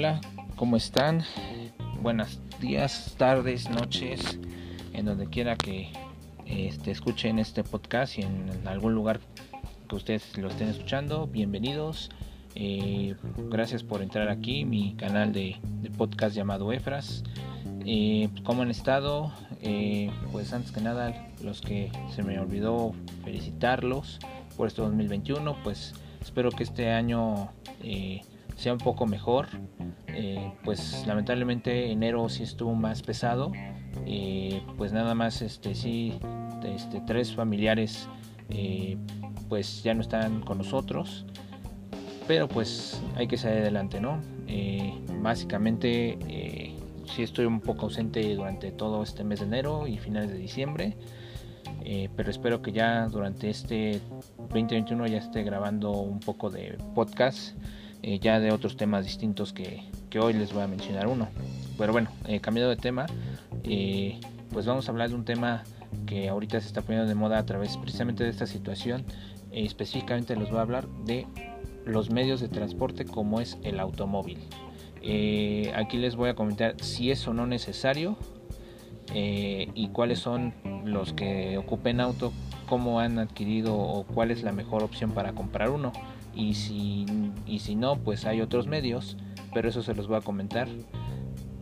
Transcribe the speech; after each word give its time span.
Hola, 0.00 0.18
¿cómo 0.56 0.78
están? 0.78 1.24
Buenos 2.00 2.40
días, 2.58 3.16
tardes, 3.18 3.68
noches, 3.68 4.38
en 4.94 5.04
donde 5.04 5.26
quiera 5.26 5.56
que 5.56 5.92
este, 6.46 6.90
escuchen 6.90 7.38
este 7.38 7.64
podcast 7.64 8.16
y 8.16 8.22
en, 8.22 8.66
algún 8.66 8.94
lugar 8.94 9.20
que 9.90 9.94
ustedes 9.94 10.38
lo 10.38 10.48
estén 10.48 10.68
escuchando, 10.68 11.26
bienvenidos. 11.26 12.08
Eh, 12.54 13.14
gracias 13.50 13.82
por 13.82 14.00
entrar 14.00 14.30
aquí, 14.30 14.64
mi 14.64 14.94
canal 14.94 15.34
de, 15.34 15.58
podcast 15.98 16.34
llamado 16.34 16.72
Efras. 16.72 17.22
Eh, 17.84 18.30
¿Cómo 18.42 18.62
han 18.62 18.70
estado? 18.70 19.30
Eh, 19.60 20.10
pues 20.32 20.54
antes 20.54 20.72
que 20.72 20.80
nada, 20.80 21.28
los 21.42 21.60
que 21.60 21.92
se 22.16 22.22
me 22.22 22.40
olvidó 22.40 22.94
felicitarlos 23.22 24.18
por 24.56 24.66
este 24.66 24.80
2021, 24.80 25.62
pues 25.62 25.92
espero 26.22 26.50
que 26.52 26.62
este 26.62 26.88
año 26.88 27.50
sea 28.60 28.72
un 28.72 28.78
poco 28.78 29.06
mejor. 29.06 29.48
pues 30.64 31.04
lamentablemente 31.06 31.90
enero 31.90 32.28
sí 32.28 32.42
estuvo 32.42 32.74
más 32.74 33.02
pesado. 33.02 33.52
pues 34.76 34.92
nada 34.92 35.14
más 35.14 35.42
este 35.42 35.74
sí 35.74 36.18
este, 36.68 37.00
tres 37.06 37.34
familiares 37.34 38.08
eh, 38.50 38.96
pues 39.48 39.82
ya 39.82 39.94
no 39.94 40.02
están 40.02 40.40
con 40.40 40.58
nosotros 40.58 41.24
pero 42.26 42.48
pues 42.48 43.00
hay 43.16 43.26
que 43.26 43.36
salir 43.36 43.58
adelante 43.58 44.00
no 44.00 44.20
eh, 44.46 44.92
básicamente 45.20 46.18
eh, 46.28 46.76
sí 47.06 47.22
estoy 47.22 47.46
un 47.46 47.60
poco 47.60 47.86
ausente 47.86 48.34
durante 48.34 48.70
todo 48.72 49.02
este 49.02 49.24
mes 49.24 49.40
de 49.40 49.46
enero 49.46 49.86
y 49.86 49.98
finales 49.98 50.30
de 50.30 50.38
diciembre 50.38 50.96
pero 52.14 52.30
espero 52.30 52.62
que 52.62 52.72
ya 52.72 53.06
durante 53.06 53.50
este 53.50 54.00
2021 54.50 55.06
ya 55.06 55.18
esté 55.18 55.42
grabando 55.42 55.90
un 55.90 56.20
poco 56.20 56.50
de 56.50 56.78
podcast 56.94 57.56
ya 58.02 58.40
de 58.40 58.50
otros 58.52 58.76
temas 58.76 59.04
distintos 59.04 59.52
que, 59.52 59.82
que, 60.08 60.18
hoy 60.18 60.32
les 60.32 60.52
voy 60.52 60.62
a 60.62 60.66
mencionar 60.66 61.06
uno 61.06 61.28
pero 61.76 61.92
bueno 61.92 62.10
cambiando 62.40 62.70
de 62.70 62.76
tema 62.76 63.06
pues 64.52 64.66
vamos 64.66 64.88
a 64.88 64.92
hablar 64.92 65.10
de 65.10 65.14
un 65.14 65.24
tema 65.24 65.62
que 66.06 66.28
ahorita 66.28 66.60
se 66.60 66.66
está 66.66 66.82
poniendo 66.82 67.08
de 67.08 67.14
moda 67.14 67.38
a 67.38 67.46
través 67.46 67.76
precisamente 67.76 68.24
de 68.24 68.30
esta 68.30 68.46
situación. 68.46 69.04
Eh, 69.52 69.64
específicamente 69.64 70.36
les 70.36 70.50
voy 70.50 70.58
a 70.58 70.62
hablar 70.62 70.88
de 71.04 71.26
los 71.84 72.10
medios 72.10 72.40
de 72.40 72.48
transporte 72.48 73.04
como 73.04 73.40
es 73.40 73.58
el 73.62 73.80
automóvil. 73.80 74.38
Eh, 75.02 75.72
aquí 75.76 75.96
les 75.96 76.16
voy 76.16 76.28
a 76.28 76.34
comentar 76.34 76.74
si 76.82 77.10
es 77.10 77.26
o 77.26 77.32
no 77.32 77.46
necesario 77.46 78.16
eh, 79.14 79.68
y 79.74 79.88
cuáles 79.88 80.18
son 80.18 80.52
los 80.84 81.12
que 81.12 81.56
ocupen 81.56 82.00
auto, 82.00 82.32
cómo 82.68 83.00
han 83.00 83.18
adquirido 83.18 83.76
o 83.76 84.04
cuál 84.04 84.30
es 84.30 84.42
la 84.42 84.52
mejor 84.52 84.82
opción 84.82 85.12
para 85.12 85.32
comprar 85.32 85.70
uno. 85.70 85.92
Y 86.34 86.54
si, 86.54 87.06
y 87.46 87.58
si 87.58 87.74
no, 87.74 87.96
pues 87.96 88.24
hay 88.24 88.40
otros 88.40 88.66
medios, 88.66 89.16
pero 89.52 89.68
eso 89.68 89.82
se 89.82 89.94
los 89.94 90.06
voy 90.08 90.18
a 90.18 90.20
comentar 90.20 90.68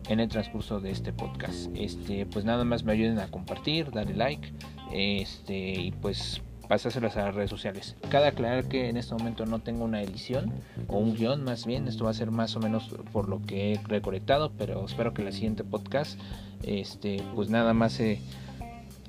en 0.09 0.19
el 0.19 0.27
transcurso 0.27 0.79
de 0.79 0.91
este 0.91 1.13
podcast. 1.13 1.69
Este, 1.75 2.25
pues 2.25 2.45
nada 2.45 2.63
más 2.65 2.83
me 2.83 2.93
ayuden 2.93 3.19
a 3.19 3.27
compartir, 3.27 3.91
darle 3.91 4.15
like, 4.15 4.51
este, 4.91 5.79
y 5.79 5.91
pues 5.91 6.41
pasárselas 6.67 7.17
a 7.17 7.25
las 7.25 7.35
redes 7.35 7.49
sociales. 7.49 7.95
Cada 8.09 8.27
aclarar 8.27 8.65
que 8.65 8.89
en 8.89 8.97
este 8.97 9.15
momento 9.15 9.45
no 9.45 9.59
tengo 9.59 9.85
una 9.85 10.01
edición 10.03 10.53
o 10.87 10.97
un 10.97 11.15
guion, 11.15 11.43
más 11.43 11.65
bien, 11.65 11.87
esto 11.87 12.05
va 12.05 12.11
a 12.11 12.13
ser 12.13 12.29
más 12.29 12.55
o 12.55 12.59
menos 12.59 12.95
por 13.11 13.27
lo 13.27 13.41
que 13.41 13.73
he 13.73 13.79
recolectado, 13.87 14.51
pero 14.57 14.85
espero 14.85 15.13
que 15.13 15.23
la 15.23 15.31
siguiente 15.31 15.63
podcast, 15.63 16.19
este, 16.63 17.23
pues 17.33 17.49
nada 17.49 17.73
más 17.73 17.93
se 17.93 18.21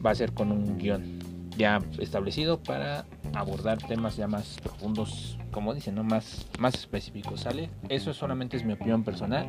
va 0.05 0.11
a 0.11 0.15
ser 0.15 0.33
con 0.33 0.53
un 0.53 0.79
guion 0.79 1.19
ya 1.61 1.79
establecido 1.99 2.59
para 2.59 3.05
abordar 3.35 3.77
temas 3.77 4.17
ya 4.17 4.27
más 4.27 4.57
profundos, 4.63 5.39
como 5.51 5.75
dicen, 5.75 5.95
¿no? 5.95 6.03
más, 6.03 6.49
más 6.59 6.75
específicos, 6.75 7.41
¿sale? 7.41 7.69
Eso 7.91 8.15
solamente 8.15 8.57
es 8.57 8.65
mi 8.65 8.73
opinión 8.73 9.05
personal 9.05 9.47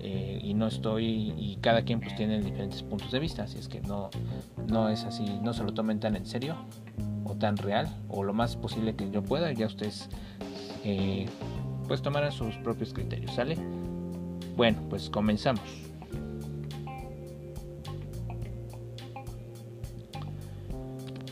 eh, 0.00 0.38
y 0.42 0.52
no 0.52 0.66
estoy, 0.66 1.32
y 1.38 1.56
cada 1.62 1.82
quien 1.82 2.00
pues 2.00 2.14
tiene 2.16 2.42
diferentes 2.42 2.82
puntos 2.82 3.10
de 3.10 3.18
vista, 3.18 3.44
así 3.44 3.58
es 3.58 3.68
que 3.68 3.80
no, 3.80 4.10
no 4.68 4.90
es 4.90 5.04
así, 5.04 5.24
no 5.42 5.54
se 5.54 5.64
lo 5.64 5.72
tomen 5.72 6.00
tan 6.00 6.16
en 6.16 6.26
serio 6.26 6.54
o 7.24 7.34
tan 7.34 7.56
real 7.56 7.88
o 8.10 8.22
lo 8.22 8.34
más 8.34 8.56
posible 8.56 8.94
que 8.94 9.10
yo 9.10 9.22
pueda, 9.22 9.50
ya 9.52 9.64
ustedes 9.64 10.10
eh, 10.84 11.24
pues 11.88 12.02
tomarán 12.02 12.30
sus 12.30 12.56
propios 12.56 12.92
criterios, 12.92 13.34
¿sale? 13.34 13.56
Bueno, 14.54 14.82
pues 14.90 15.08
comenzamos. 15.08 15.83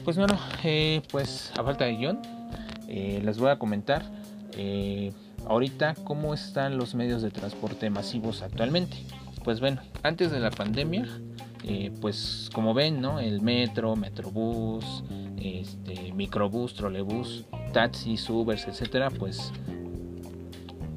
Pues 0.04 0.16
bueno, 0.16 0.38
eh, 0.64 1.02
pues 1.10 1.52
a 1.58 1.62
falta 1.62 1.84
de 1.84 1.96
guion, 1.96 2.20
les 2.88 3.38
voy 3.38 3.50
a 3.50 3.58
comentar 3.58 4.02
Ahorita, 5.46 5.94
¿cómo 6.04 6.34
están 6.34 6.76
los 6.76 6.94
medios 6.94 7.20
de 7.22 7.30
transporte 7.30 7.90
masivos 7.90 8.42
actualmente? 8.42 8.96
Pues 9.44 9.60
bueno, 9.60 9.82
antes 10.02 10.30
de 10.30 10.38
la 10.38 10.50
pandemia, 10.50 11.08
eh, 11.64 11.92
pues 12.00 12.48
como 12.54 12.74
ven, 12.74 13.00
¿no? 13.00 13.18
El 13.18 13.42
metro, 13.42 13.96
metrobús, 13.96 15.02
este, 15.36 16.12
microbús, 16.12 16.74
trolebús, 16.74 17.44
taxis, 17.72 18.28
Ubers, 18.30 18.66
etcétera, 18.68 19.10
pues 19.10 19.52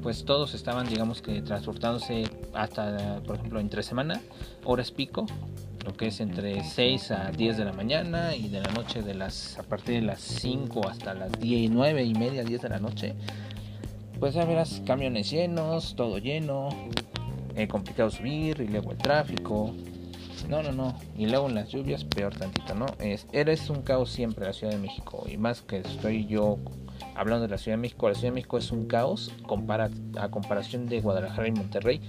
pues 0.02 0.24
todos 0.24 0.54
estaban 0.54 0.86
digamos 0.86 1.20
que 1.20 1.42
transportándose 1.42 2.30
hasta 2.54 3.20
por 3.26 3.34
ejemplo 3.34 3.58
entre 3.58 3.82
semana 3.82 4.20
horas 4.64 4.92
pico 4.92 5.26
lo 5.86 5.94
que 5.94 6.08
es 6.08 6.20
entre 6.20 6.62
6 6.62 7.10
a 7.12 7.30
10 7.30 7.56
de 7.56 7.64
la 7.64 7.72
mañana 7.72 8.34
y 8.34 8.48
de 8.48 8.60
la 8.60 8.70
noche 8.72 9.02
de 9.02 9.14
las 9.14 9.58
a 9.58 9.62
partir 9.62 10.00
de 10.00 10.02
las 10.02 10.20
5 10.20 10.88
hasta 10.88 11.14
las 11.14 11.32
10 11.32 11.60
y 11.60 11.68
9 11.68 12.04
y 12.04 12.14
media 12.14 12.44
10 12.44 12.60
de 12.60 12.68
la 12.68 12.78
noche 12.78 13.14
pues 14.18 14.34
ya 14.34 14.44
verás 14.44 14.82
camiones 14.86 15.30
llenos, 15.30 15.94
todo 15.94 16.18
lleno, 16.18 16.68
eh, 17.54 17.68
complicado 17.68 18.10
subir 18.10 18.60
y 18.60 18.68
luego 18.68 18.92
el 18.92 18.98
tráfico. 18.98 19.74
No, 20.48 20.62
no, 20.62 20.72
no. 20.72 20.98
Y 21.18 21.26
luego 21.26 21.48
en 21.48 21.56
las 21.56 21.68
lluvias, 21.68 22.04
peor 22.04 22.34
tantito, 22.34 22.74
¿no? 22.74 22.86
Es, 22.98 23.26
eres 23.32 23.68
un 23.68 23.82
caos 23.82 24.10
siempre 24.10 24.46
la 24.46 24.52
Ciudad 24.52 24.72
de 24.72 24.78
México. 24.78 25.26
Y 25.30 25.36
más 25.36 25.60
que 25.62 25.78
estoy 25.78 26.26
yo 26.26 26.58
hablando 27.14 27.42
de 27.44 27.50
la 27.50 27.58
Ciudad 27.58 27.76
de 27.76 27.82
México, 27.82 28.08
la 28.08 28.14
Ciudad 28.14 28.30
de 28.30 28.34
México 28.34 28.58
es 28.58 28.70
un 28.70 28.86
caos 28.86 29.32
compara, 29.46 29.90
a 30.18 30.28
comparación 30.30 30.86
de 30.86 31.00
Guadalajara 31.00 31.48
y 31.48 31.52
Monterrey. 31.52 32.00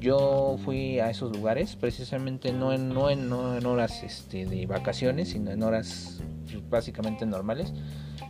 Yo 0.00 0.56
fui 0.64 0.98
a 0.98 1.10
esos 1.10 1.34
lugares 1.36 1.76
precisamente 1.76 2.52
no 2.52 2.72
en, 2.72 2.88
no 2.88 3.10
en, 3.10 3.28
no 3.28 3.56
en 3.56 3.64
horas 3.66 4.02
este, 4.02 4.46
de 4.46 4.66
vacaciones, 4.66 5.30
sino 5.30 5.50
en 5.50 5.62
horas 5.62 6.22
básicamente 6.68 7.26
normales. 7.26 7.72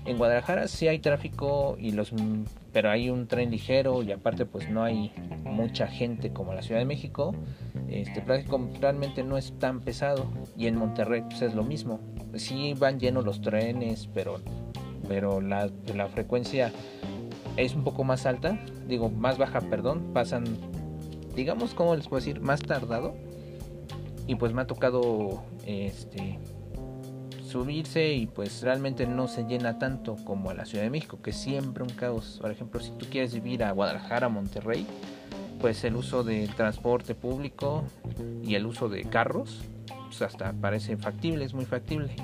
En 0.07 0.19
Guadalajara 0.19 0.69
sí 0.69 0.89
hay 0.89 0.99
tráfico 0.99 1.77
y 1.79 1.93
los 1.93 2.13
pero 2.73 2.91
hay 2.91 3.09
un 3.09 3.27
tren 3.27 3.51
ligero 3.51 4.03
y 4.03 4.13
aparte 4.13 4.45
pues 4.45 4.69
no 4.69 4.83
hay 4.83 5.13
mucha 5.45 5.87
gente 5.87 6.33
como 6.33 6.53
la 6.53 6.63
Ciudad 6.63 6.81
de 6.81 6.87
México. 6.87 7.35
Este 7.89 8.23
realmente 8.81 9.23
no 9.23 9.39
es 9.39 9.59
tan 9.59 9.81
pesado 9.81 10.27
y 10.57 10.67
en 10.67 10.77
Monterrey 10.77 11.23
pues 11.23 11.43
es 11.43 11.55
lo 11.55 11.63
mismo. 11.63 12.01
Sí 12.35 12.75
van 12.75 12.99
llenos 12.99 13.25
los 13.25 13.41
trenes, 13.41 14.09
pero 14.13 14.41
pero 15.09 15.41
la, 15.41 15.71
la 15.95 16.09
frecuencia 16.09 16.73
es 17.57 17.75
un 17.75 17.85
poco 17.85 18.05
más 18.05 18.27
alta, 18.27 18.59
digo 18.89 19.11
más 19.11 19.39
baja, 19.39 19.61
perdón, 19.61 20.11
pasan 20.13 20.45
digamos 21.35 21.75
como 21.75 21.97
les 21.97 22.09
puedo 22.09 22.21
decir 22.21 22.41
más 22.41 22.61
tardado. 22.61 23.15
Y 24.27 24.37
pues 24.37 24.53
me 24.55 24.63
ha 24.63 24.67
tocado 24.67 25.43
este 25.67 26.39
subirse 27.47 28.15
y 28.15 28.27
pues 28.27 28.63
realmente 28.63 29.07
no 29.07 29.29
se 29.29 29.45
llena 29.45 29.79
tanto 29.79 30.17
como 30.25 30.51
a 30.51 30.55
la 30.55 30.65
Ciudad 30.65 30.83
de 30.83 30.91
México, 30.91 31.21
que 31.23 31.33
siempre 31.33 31.85
un 31.85 31.91
caos. 31.91 32.39
Por 32.41 32.51
ejemplo, 32.51 32.81
si 32.81 32.91
tú 32.93 33.07
quieres 33.11 33.35
vivir 33.35 33.63
a 33.63 33.71
Guadalajara, 33.73 34.29
Monterrey, 34.29 34.87
pues 35.61 35.85
el 35.85 35.95
uso 35.95 36.25
del 36.25 36.53
transporte 36.55 37.15
público 37.15 37.85
y 38.43 38.55
el 38.55 38.67
uso 38.67 38.89
de 38.89 39.05
carros, 39.05 39.61
pues 40.07 40.23
hasta 40.23 40.53
parece 40.53 40.97
factible, 40.97 41.45
es 41.45 41.55
muy 41.55 41.67
factible 41.67 42.17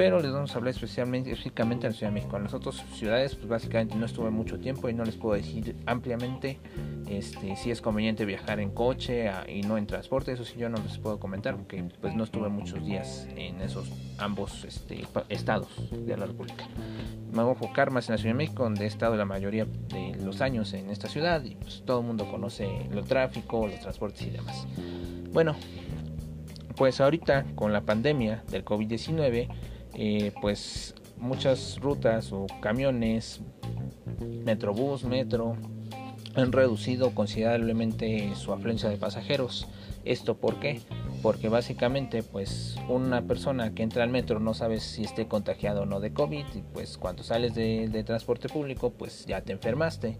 pero 0.00 0.18
les 0.18 0.32
vamos 0.32 0.54
a 0.54 0.56
hablar 0.56 0.72
especialmente, 0.72 1.30
específicamente 1.30 1.86
en 1.86 1.92
la 1.92 1.98
Ciudad 1.98 2.10
de 2.10 2.14
México. 2.14 2.38
En 2.38 2.44
las 2.44 2.54
otras 2.54 2.76
ciudades, 2.94 3.34
pues 3.34 3.48
básicamente 3.48 3.96
no 3.96 4.06
estuve 4.06 4.30
mucho 4.30 4.58
tiempo 4.58 4.88
y 4.88 4.94
no 4.94 5.04
les 5.04 5.14
puedo 5.16 5.34
decir 5.34 5.76
ampliamente 5.84 6.58
este, 7.06 7.54
si 7.56 7.70
es 7.70 7.82
conveniente 7.82 8.24
viajar 8.24 8.60
en 8.60 8.70
coche 8.70 9.30
y 9.46 9.60
no 9.60 9.76
en 9.76 9.86
transporte. 9.86 10.32
Eso 10.32 10.46
sí, 10.46 10.54
yo 10.56 10.70
no 10.70 10.78
les 10.78 10.96
puedo 10.96 11.20
comentar 11.20 11.54
porque 11.54 11.84
pues 12.00 12.14
no 12.14 12.24
estuve 12.24 12.48
muchos 12.48 12.82
días 12.82 13.28
en 13.36 13.60
esos 13.60 13.92
ambos 14.16 14.64
este, 14.64 15.06
estados 15.28 15.68
de 15.90 16.16
la 16.16 16.24
República. 16.24 16.64
Me 17.30 17.42
voy 17.42 17.50
a 17.50 17.52
enfocar 17.52 17.90
más 17.90 18.08
en 18.08 18.14
la 18.14 18.18
Ciudad 18.18 18.32
de 18.32 18.38
México, 18.38 18.62
donde 18.62 18.84
he 18.84 18.88
estado 18.88 19.16
la 19.16 19.26
mayoría 19.26 19.66
de 19.66 20.16
los 20.24 20.40
años 20.40 20.72
en 20.72 20.88
esta 20.88 21.08
ciudad 21.08 21.44
y 21.44 21.56
pues 21.56 21.82
todo 21.84 22.00
el 22.00 22.06
mundo 22.06 22.26
conoce 22.30 22.86
el 22.90 23.04
tráfico, 23.04 23.66
los 23.66 23.80
transportes 23.80 24.22
y 24.22 24.30
demás. 24.30 24.66
Bueno, 25.30 25.56
pues 26.74 27.02
ahorita 27.02 27.44
con 27.54 27.74
la 27.74 27.82
pandemia 27.82 28.42
del 28.50 28.64
COVID-19, 28.64 29.48
eh, 29.94 30.32
pues 30.40 30.94
muchas 31.18 31.78
rutas 31.80 32.32
o 32.32 32.46
camiones, 32.60 33.40
metrobús, 34.20 35.04
metro, 35.04 35.56
han 36.34 36.52
reducido 36.52 37.14
considerablemente 37.14 38.34
su 38.34 38.52
afluencia 38.52 38.88
de 38.88 38.96
pasajeros. 38.96 39.68
¿Esto 40.04 40.36
por 40.36 40.60
qué? 40.60 40.80
Porque 41.22 41.48
básicamente 41.48 42.22
pues 42.22 42.76
una 42.88 43.22
persona 43.22 43.74
que 43.74 43.82
entra 43.82 44.04
al 44.04 44.10
metro 44.10 44.40
no 44.40 44.54
sabe 44.54 44.80
si 44.80 45.02
esté 45.02 45.26
contagiado 45.26 45.82
o 45.82 45.86
no 45.86 46.00
de 46.00 46.12
COVID 46.12 46.46
y 46.54 46.62
pues 46.72 46.96
cuando 46.96 47.22
sales 47.22 47.54
de, 47.54 48.02
transporte 48.06 48.48
público 48.48 48.90
pues 48.90 49.26
ya 49.26 49.42
te 49.42 49.52
enfermaste. 49.52 50.16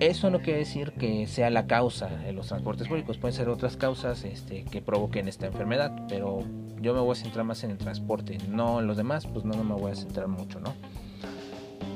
Eso 0.00 0.30
no 0.30 0.40
quiere 0.40 0.60
decir 0.60 0.92
que 0.92 1.26
sea 1.26 1.50
la 1.50 1.66
causa 1.66 2.06
de 2.06 2.32
los 2.32 2.48
transportes 2.48 2.86
públicos, 2.88 3.18
pueden 3.18 3.36
ser 3.36 3.48
otras 3.48 3.76
causas 3.76 4.24
este, 4.24 4.64
que 4.64 4.80
provoquen 4.80 5.28
esta 5.28 5.46
enfermedad, 5.46 5.92
pero 6.08 6.40
yo 6.80 6.94
me 6.94 7.00
voy 7.00 7.12
a 7.12 7.14
centrar 7.16 7.44
más 7.44 7.64
en 7.64 7.72
el 7.72 7.78
transporte, 7.78 8.38
no 8.48 8.80
en 8.80 8.86
los 8.86 8.96
demás, 8.96 9.26
pues 9.26 9.44
no, 9.44 9.54
no 9.54 9.64
me 9.64 9.74
voy 9.74 9.90
a 9.90 9.96
centrar 9.96 10.28
mucho, 10.28 10.60
¿no? 10.60 10.74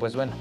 Pues 0.00 0.16
bueno, 0.16 0.32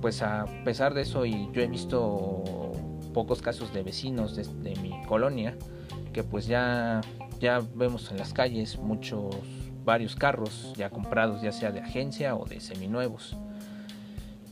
pues 0.00 0.22
a 0.22 0.46
pesar 0.64 0.94
de 0.94 1.02
eso, 1.02 1.26
y 1.26 1.50
yo 1.52 1.60
he 1.60 1.66
visto 1.66 2.72
pocos 3.12 3.42
casos 3.42 3.72
de 3.74 3.82
vecinos 3.82 4.34
de, 4.34 4.44
de 4.70 4.80
mi 4.80 5.02
colonia, 5.04 5.56
que 6.14 6.22
pues 6.22 6.46
ya, 6.46 7.02
ya 7.38 7.60
vemos 7.74 8.10
en 8.10 8.16
las 8.16 8.32
calles 8.32 8.78
muchos, 8.78 9.36
varios 9.84 10.16
carros 10.16 10.72
ya 10.76 10.88
comprados, 10.88 11.42
ya 11.42 11.52
sea 11.52 11.70
de 11.70 11.80
agencia 11.80 12.34
o 12.34 12.46
de 12.46 12.60
seminuevos 12.60 13.36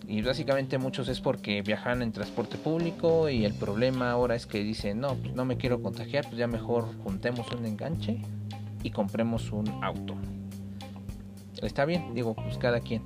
y 0.09 0.23
básicamente 0.23 0.79
muchos 0.79 1.07
es 1.09 1.21
porque 1.21 1.61
viajan 1.61 2.01
en 2.01 2.13
transporte 2.13 2.57
público 2.57 3.29
y 3.29 3.45
el 3.45 3.53
problema 3.53 4.11
ahora 4.11 4.35
es 4.35 4.47
que 4.47 4.65
dicen, 4.65 5.01
no, 5.01 5.15
pues 5.15 5.35
no 5.35 5.45
me 5.45 5.59
quiero 5.59 5.83
contagiar, 5.83 6.25
pues 6.25 6.39
ya 6.39 6.47
mejor 6.47 6.87
juntemos 7.05 7.53
un 7.53 7.67
enganche 7.67 8.23
y 8.83 8.91
compremos 8.91 9.53
un 9.53 9.69
auto. 9.85 10.15
Está 11.61 11.85
bien, 11.85 12.15
digo, 12.15 12.35
pues 12.35 12.57
cada 12.57 12.81
quien. 12.81 13.03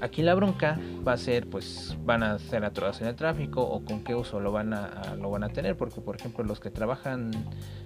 Aquí 0.00 0.22
la 0.22 0.34
bronca 0.34 0.80
va 1.06 1.12
a 1.12 1.18
ser, 1.18 1.50
pues 1.50 1.98
van 2.02 2.22
a 2.22 2.32
hacer 2.32 2.64
atorados 2.64 3.02
en 3.02 3.08
el 3.08 3.14
tráfico 3.14 3.62
o 3.62 3.84
con 3.84 4.02
qué 4.02 4.14
uso 4.14 4.40
lo 4.40 4.52
van 4.52 4.72
a, 4.72 5.14
lo 5.20 5.30
van 5.30 5.44
a 5.44 5.50
tener, 5.50 5.76
porque 5.76 6.00
por 6.00 6.16
ejemplo 6.16 6.44
los 6.44 6.60
que 6.60 6.70
trabajan 6.70 7.30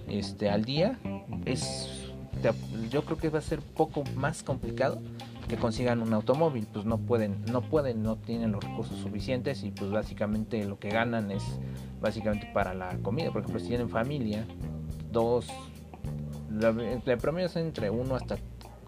este 0.07 0.49
al 0.49 0.63
día 0.63 0.97
es 1.45 1.89
yo 2.89 3.03
creo 3.03 3.17
que 3.17 3.29
va 3.29 3.39
a 3.39 3.41
ser 3.41 3.59
poco 3.59 4.03
más 4.15 4.41
complicado 4.41 5.01
que 5.47 5.55
consigan 5.55 6.01
un 6.01 6.13
automóvil, 6.13 6.67
pues 6.71 6.85
no 6.85 6.97
pueden, 6.97 7.45
no 7.51 7.61
pueden, 7.61 8.03
no 8.03 8.17
tienen 8.17 8.51
los 8.51 8.63
recursos 8.63 8.97
suficientes 8.99 9.63
y 9.63 9.71
pues 9.71 9.91
básicamente 9.91 10.63
lo 10.65 10.77
que 10.77 10.89
ganan 10.89 11.31
es 11.31 11.43
básicamente 12.01 12.49
para 12.53 12.73
la 12.73 12.97
comida. 12.97 13.31
Por 13.31 13.41
ejemplo, 13.41 13.59
si 13.59 13.67
tienen 13.67 13.89
familia, 13.89 14.45
dos, 15.11 15.47
de 16.49 17.17
promedio 17.17 17.47
es 17.47 17.55
entre 17.55 17.89
uno 17.89 18.15
hasta 18.15 18.37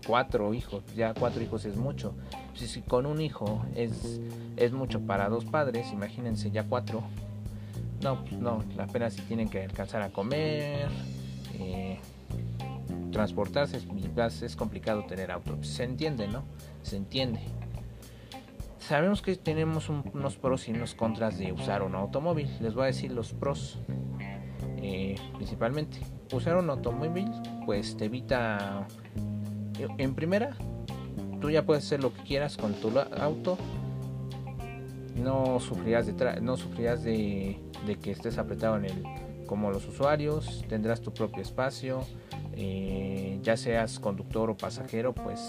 cuatro 0.06 0.54
hijos, 0.54 0.84
ya 0.96 1.14
cuatro 1.14 1.42
hijos 1.42 1.66
es 1.66 1.78
mucho. 1.78 2.14
Si, 2.56 2.82
con 2.82 3.06
un 3.06 3.22
hijo 3.22 3.66
es, 3.76 4.20
es 4.58 4.74
mucho 4.74 5.00
para 5.02 5.30
dos 5.30 5.46
padres, 5.46 5.92
imagínense 5.94 6.52
ya 6.52 6.66
cuatro. 6.66 7.04
No, 8.02 8.24
no, 8.40 8.64
apenas 8.80 9.14
si 9.14 9.22
tienen 9.24 9.50
que 9.50 9.64
alcanzar 9.64 10.02
a 10.02 10.10
comer. 10.10 10.88
Eh, 11.60 12.00
transportarse 13.12 13.78
es, 13.78 14.42
es 14.42 14.56
complicado 14.56 15.06
tener 15.06 15.32
auto. 15.32 15.62
Se 15.64 15.84
entiende, 15.84 16.28
¿no? 16.28 16.44
Se 16.82 16.98
entiende. 16.98 17.40
Sabemos 18.80 19.22
que 19.22 19.36
tenemos 19.36 19.90
unos 19.90 20.38
pros 20.38 20.68
y 20.68 20.72
unos 20.72 20.96
contras 20.96 21.38
de 21.38 21.52
usar 21.52 21.84
un 21.84 21.96
automóvil. 21.96 22.50
Les 22.62 22.74
voy 22.74 22.84
a 22.84 22.88
decir 22.88 23.12
los 23.12 23.34
pros. 23.34 23.78
Eh, 24.82 25.16
principalmente, 25.36 26.00
usar 26.34 26.58
un 26.58 26.70
automóvil 26.70 27.30
pues 27.66 27.98
te 27.98 28.06
evita... 28.06 28.88
En 29.98 30.14
primera, 30.14 30.58
tú 31.40 31.50
ya 31.50 31.66
puedes 31.66 31.86
hacer 31.86 32.02
lo 32.02 32.14
que 32.14 32.22
quieras 32.24 32.58
con 32.58 32.74
tu 32.74 32.92
auto. 33.00 33.58
No 35.16 35.60
sufrirás 35.60 36.08
de, 36.08 36.42
no 36.42 36.58
sufrirás 36.58 37.04
de 37.04 37.58
que 38.02 38.12
estés 38.12 38.38
apretado 38.38 38.78
en 38.78 38.86
el 38.86 39.04
como 39.50 39.72
los 39.72 39.88
usuarios, 39.88 40.64
tendrás 40.70 41.02
tu 41.02 41.12
propio 41.12 41.42
espacio, 41.42 42.06
eh, 42.54 43.40
ya 43.42 43.58
seas 43.58 44.00
conductor 44.00 44.52
o 44.52 44.56
pasajero, 44.56 45.16
pues 45.16 45.42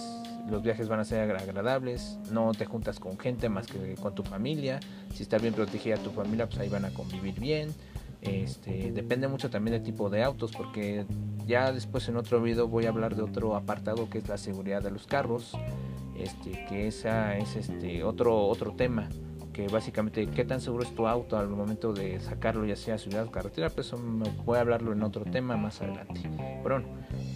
los 0.48 0.62
viajes 0.62 0.88
van 0.88 1.00
a 1.00 1.04
ser 1.04 1.30
agradables, 1.36 2.18
no 2.32 2.52
te 2.52 2.64
juntas 2.64 2.98
con 2.98 3.18
gente 3.18 3.50
más 3.50 3.66
que 3.66 3.96
con 3.96 4.14
tu 4.14 4.22
familia, 4.22 4.80
si 5.12 5.22
está 5.22 5.36
bien 5.36 5.52
protegida 5.52 5.98
tu 5.98 6.08
familia, 6.12 6.46
pues 6.46 6.60
ahí 6.60 6.70
van 6.70 6.86
a 6.86 6.94
convivir 6.94 7.38
bien. 7.38 7.74
Este, 8.22 8.90
depende 8.90 9.28
mucho 9.28 9.50
también 9.50 9.74
del 9.74 9.82
tipo 9.82 10.08
de 10.08 10.22
autos, 10.22 10.52
porque 10.56 11.04
ya 11.46 11.70
después 11.70 12.08
en 12.08 12.16
otro 12.16 12.40
video 12.40 12.68
voy 12.68 12.86
a 12.86 12.88
hablar 12.88 13.14
de 13.16 13.22
otro 13.22 13.54
apartado 13.54 14.08
que 14.08 14.16
es 14.16 14.28
la 14.28 14.38
seguridad 14.38 14.82
de 14.82 14.92
los 14.92 15.06
carros, 15.06 15.52
este, 16.16 16.64
que 16.70 16.86
esa 16.86 17.36
es 17.36 17.54
este 17.54 18.02
otro 18.02 18.46
otro 18.46 18.72
tema 18.72 19.10
que 19.52 19.68
básicamente 19.68 20.26
qué 20.26 20.44
tan 20.44 20.60
seguro 20.60 20.84
es 20.84 20.94
tu 20.94 21.06
auto 21.06 21.38
al 21.38 21.48
momento 21.48 21.92
de 21.92 22.20
sacarlo 22.20 22.64
ya 22.66 22.76
sea 22.76 22.98
ciudad 22.98 23.24
o 23.24 23.30
carretera, 23.30 23.70
pues 23.70 23.88
eso 23.88 23.98
me 23.98 24.28
voy 24.44 24.58
a 24.58 24.60
hablarlo 24.60 24.92
en 24.92 25.02
otro 25.02 25.24
tema 25.24 25.56
más 25.56 25.80
adelante. 25.82 26.20
Pero 26.62 26.80
bueno, 26.80 26.88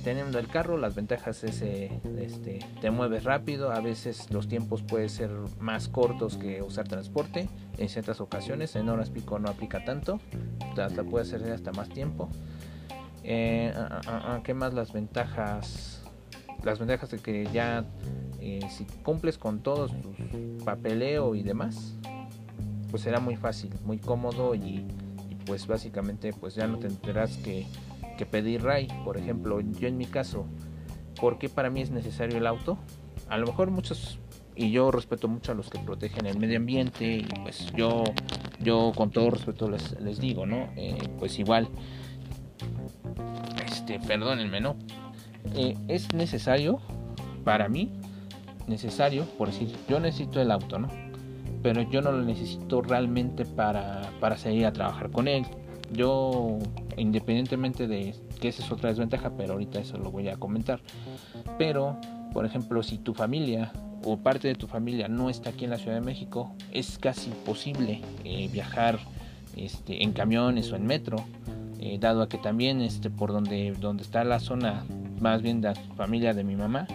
teniendo 0.03 0.39
el 0.39 0.49
carro, 0.49 0.77
las 0.79 0.95
ventajas 0.95 1.45
es 1.45 1.63
eh, 1.63 2.01
este, 2.19 2.61
te 2.81 2.91
mueves 2.91 3.25
rápido, 3.25 3.73
a 3.73 3.81
veces 3.81 4.31
los 4.31 4.49
tiempos 4.49 4.83
pueden 4.83 5.09
ser 5.09 5.31
más 5.59 5.89
cortos 5.89 6.37
que 6.37 6.63
usar 6.63 6.87
transporte, 6.89 7.49
en 7.79 7.89
ciertas 7.89 8.21
ocasiones, 8.21 8.77
en 8.77 8.89
horas 8.89 9.11
pico 9.11 9.39
no 9.39 9.49
aplica 9.49 9.85
tanto, 9.85 10.21
hasta 10.77 11.03
puede 11.05 11.23
hacer 11.23 11.51
hasta 11.53 11.73
más 11.73 11.89
tiempo. 11.89 12.29
Eh, 13.25 13.73
ah, 13.75 14.01
ah, 14.07 14.23
ah, 14.27 14.41
¿Qué 14.45 14.53
más 14.53 14.75
las 14.75 14.93
ventajas? 14.93 16.03
Las 16.63 16.79
ventajas 16.79 17.11
de 17.11 17.19
que 17.19 17.49
ya 17.53 17.85
si 18.71 18.85
cumples 19.03 19.39
con 19.39 19.61
todos 19.61 19.93
tus 20.03 20.17
papeleo 20.65 21.35
y 21.35 21.43
demás, 21.43 21.95
pues 22.91 23.03
será 23.03 23.21
muy 23.21 23.37
fácil, 23.37 23.71
muy 23.85 23.99
cómodo 23.99 24.55
y, 24.55 24.87
pues 25.47 25.67
básicamente 25.67 26.33
pues 26.33 26.55
ya 26.55 26.67
no 26.67 26.79
tendrás 26.79 27.37
que, 27.39 27.67
que 28.17 28.25
pedir 28.25 28.63
RAI. 28.63 28.89
Por 29.05 29.19
ejemplo, 29.19 29.61
yo 29.61 29.89
en 29.89 29.99
mi 29.99 30.07
caso, 30.07 30.47
¿por 31.21 31.39
qué 31.39 31.49
para 31.49 31.69
mí 31.71 31.83
es 31.83 31.91
necesario 31.91 32.39
el 32.39 32.47
auto? 32.47 32.79
A 33.29 33.37
lo 33.37 33.47
mejor 33.47 33.71
muchos 33.71 34.19
y 34.57 34.71
yo 34.71 34.91
respeto 34.91 35.29
mucho 35.29 35.53
a 35.53 35.55
los 35.55 35.71
que 35.71 35.79
protegen 35.79 36.27
el 36.27 36.39
medio 36.39 36.57
ambiente 36.57 37.05
y 37.05 37.27
pues 37.43 37.73
yo 37.77 38.05
yo 38.61 38.93
con 38.95 39.11
todo 39.11 39.31
respeto 39.31 39.69
les, 39.69 40.01
les 40.01 40.21
digo 40.21 40.47
no 40.47 40.69
eh, 40.77 40.97
pues 41.19 41.39
igual 41.39 41.69
este 43.67 43.99
perdónenme 43.99 44.61
no 44.61 44.77
eh, 45.57 45.77
es 45.89 46.15
necesario 46.15 46.81
para 47.45 47.69
mí 47.69 47.93
necesario 48.67 49.25
por 49.39 49.49
decir 49.49 49.75
yo 49.89 50.01
necesito 50.01 50.41
el 50.41 50.51
auto 50.51 50.79
no 50.79 50.89
pero 51.65 51.81
yo 51.81 52.03
no 52.03 52.13
lo 52.13 52.23
necesito 52.23 52.83
realmente 52.83 53.47
para, 53.47 54.03
para 54.21 54.37
salir 54.37 54.67
a 54.67 54.73
trabajar 54.75 55.11
con 55.11 55.29
él. 55.29 55.47
Yo, 55.95 56.59
independientemente 56.99 57.87
de 57.87 58.15
que 58.39 58.49
esa 58.49 58.63
es 58.63 58.71
otra 58.71 58.91
desventaja, 58.91 59.31
pero 59.35 59.55
ahorita 59.55 59.79
eso 59.81 59.97
lo 59.97 60.11
voy 60.11 60.29
a 60.29 60.37
comentar. 60.37 60.81
Pero, 61.57 61.97
por 62.35 62.45
ejemplo, 62.45 62.83
si 62.83 62.99
tu 62.99 63.15
familia 63.15 63.73
o 64.05 64.19
parte 64.19 64.47
de 64.47 64.57
tu 64.57 64.67
familia 64.67 65.09
no 65.09 65.31
está 65.31 65.51
aquí 65.51 65.65
en 65.65 65.71
la 65.71 65.79
Ciudad 65.79 65.95
de 65.95 66.03
México, 66.03 66.53
es 66.71 66.99
casi 66.99 67.31
imposible 67.31 68.03
eh, 68.25 68.51
viajar 68.53 68.99
este, 69.57 70.03
en 70.03 70.13
camiones 70.13 70.71
o 70.71 70.77
en 70.77 70.85
metro, 70.85 71.17
eh, 71.81 71.97
dado 71.99 72.21
a 72.21 72.29
que 72.29 72.37
también 72.37 72.83
este, 72.83 73.09
por 73.09 73.33
donde, 73.33 73.73
donde 73.81 74.03
está 74.03 74.23
la 74.23 74.39
zona, 74.39 74.85
más 75.25 75.41
bien 75.41 75.63
la 75.63 75.75
familia 75.97 76.35
de 76.35 76.45
mi 76.45 76.55
mamá, 76.55 76.87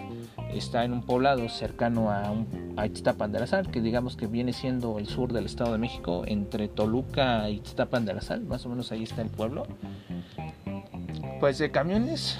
está 0.54 0.84
en 0.84 0.92
un 0.92 1.02
poblado 1.02 1.48
cercano 1.48 2.12
a, 2.12 2.30
un, 2.30 2.74
a 2.76 2.86
Ixtapan 2.86 3.32
de 3.32 3.40
que 3.72 3.80
digamos 3.80 4.16
que 4.16 4.28
viene 4.28 4.52
siendo 4.52 5.00
el 5.00 5.08
sur 5.08 5.32
del 5.32 5.46
Estado 5.46 5.72
de 5.72 5.78
México, 5.78 6.22
entre 6.26 6.68
Toluca 6.68 7.50
y 7.50 7.56
Ixtapan 7.56 8.04
de 8.04 8.20
Sal, 8.20 8.42
más 8.42 8.64
o 8.64 8.68
menos 8.68 8.92
ahí 8.92 9.02
está 9.02 9.22
el 9.22 9.30
pueblo. 9.30 9.66
Pues 11.40 11.58
de 11.58 11.72
camiones 11.72 12.38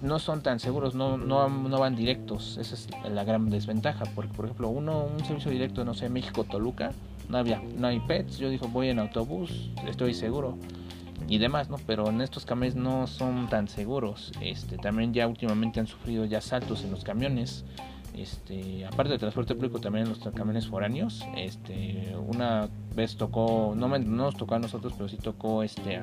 no 0.00 0.20
son 0.20 0.44
tan 0.44 0.60
seguros, 0.60 0.94
no, 0.94 1.18
no, 1.18 1.48
no 1.48 1.78
van 1.80 1.96
directos, 1.96 2.56
esa 2.58 2.76
es 2.76 2.88
la 3.10 3.24
gran 3.24 3.50
desventaja, 3.50 4.04
porque 4.14 4.32
por 4.32 4.44
ejemplo 4.44 4.68
uno, 4.68 5.08
un 5.12 5.24
servicio 5.24 5.50
directo, 5.50 5.84
no 5.84 5.94
sé, 5.94 6.08
México-Toluca, 6.08 6.92
no 7.28 7.38
había, 7.38 7.60
no 7.76 7.88
hay 7.88 7.98
pets, 7.98 8.38
yo 8.38 8.48
digo 8.48 8.68
voy 8.68 8.90
en 8.90 9.00
autobús, 9.00 9.72
estoy 9.88 10.14
seguro 10.14 10.56
y 11.28 11.38
demás, 11.38 11.68
¿no? 11.68 11.76
Pero 11.86 12.08
en 12.08 12.20
estos 12.20 12.46
camiones 12.46 12.76
no 12.76 13.06
son 13.06 13.48
tan 13.48 13.68
seguros. 13.68 14.32
Este, 14.40 14.76
también 14.78 15.12
ya 15.12 15.26
últimamente 15.26 15.80
han 15.80 15.86
sufrido 15.86 16.24
ya 16.24 16.40
saltos 16.40 16.84
en 16.84 16.90
los 16.90 17.04
camiones. 17.04 17.64
Este, 18.16 18.86
aparte 18.86 19.10
del 19.10 19.18
transporte 19.18 19.54
público 19.54 19.78
también 19.78 20.06
en 20.06 20.10
los 20.10 20.20
camiones 20.34 20.66
foráneos. 20.66 21.24
Este, 21.36 22.16
una 22.16 22.68
vez 22.94 23.16
tocó, 23.16 23.74
no, 23.76 23.88
no 23.88 23.98
nos 23.98 24.36
tocó 24.36 24.54
a 24.54 24.58
nosotros, 24.58 24.94
pero 24.96 25.08
sí 25.08 25.16
tocó 25.16 25.62
este 25.62 26.02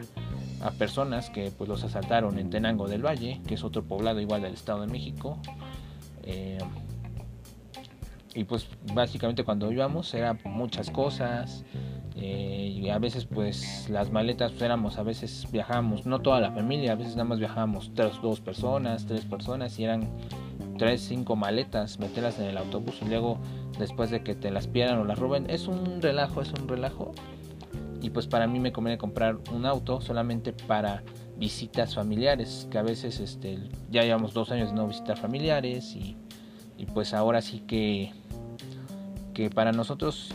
a, 0.62 0.72
personas 0.72 1.30
que 1.30 1.52
pues 1.52 1.70
los 1.70 1.84
asaltaron 1.84 2.38
en 2.38 2.50
Tenango 2.50 2.88
del 2.88 3.04
Valle, 3.04 3.42
que 3.48 3.56
es 3.56 3.64
otro 3.64 3.84
poblado 3.84 4.20
igual 4.20 4.42
del 4.42 4.54
Estado 4.54 4.82
de 4.82 4.88
México. 4.88 5.40
Eh, 6.24 6.60
y 8.36 8.44
pues 8.44 8.68
básicamente 8.94 9.44
cuando 9.44 9.72
íbamos 9.72 10.14
era 10.14 10.38
muchas 10.44 10.90
cosas 10.90 11.64
eh, 12.16 12.80
y 12.80 12.90
a 12.90 13.00
veces 13.00 13.26
pues 13.26 13.90
las 13.90 14.12
maletas 14.12 14.52
pues, 14.52 14.62
éramos 14.62 14.98
a 14.98 15.04
veces 15.04 15.48
viajábamos 15.52 16.06
no 16.06 16.20
toda 16.22 16.40
la 16.40 16.52
familia 16.52 16.92
a 16.92 16.96
veces 16.96 17.16
nada 17.16 17.30
más 17.30 17.40
viajábamos 17.40 17.92
tres 17.96 18.22
dos 18.22 18.40
personas 18.40 19.08
tres 19.08 19.26
personas 19.26 19.80
y 19.80 19.86
eran 19.86 20.08
tres 20.78 21.02
cinco 21.02 21.36
maletas 21.36 22.00
meterlas 22.00 22.40
en 22.40 22.46
el 22.46 22.58
autobús 22.58 23.00
y 23.02 23.06
luego 23.06 23.40
después 23.80 24.12
de 24.12 24.24
que 24.24 24.36
te 24.36 24.52
las 24.52 24.68
pierdan 24.68 25.00
o 25.00 25.06
las 25.06 25.18
roben 25.18 25.50
es 25.50 25.68
un 25.68 26.02
relajo 26.02 26.42
es 26.42 26.52
un 26.54 26.68
relajo. 26.68 27.12
Y 28.02 28.10
pues 28.10 28.28
para 28.28 28.48
mí 28.48 28.60
me 28.60 28.74
conviene 28.74 28.98
comprar 28.98 29.38
un 29.54 29.66
auto 29.66 30.02
solamente 30.02 30.52
para 30.52 31.04
visitas 31.38 31.96
familiares 31.96 32.68
que 32.70 32.78
a 32.78 32.84
veces 32.84 33.22
este 33.22 33.58
ya 33.90 34.04
llevamos 34.04 34.34
dos 34.34 34.52
años 34.52 34.70
de 34.70 34.76
no 34.76 34.88
visitar 34.88 35.18
familiares 35.18 35.96
y, 35.96 36.18
y 36.78 36.86
pues 36.86 37.14
ahora 37.14 37.42
sí 37.42 37.62
que 37.62 38.12
que 39.34 39.50
para 39.50 39.72
nosotros 39.72 40.34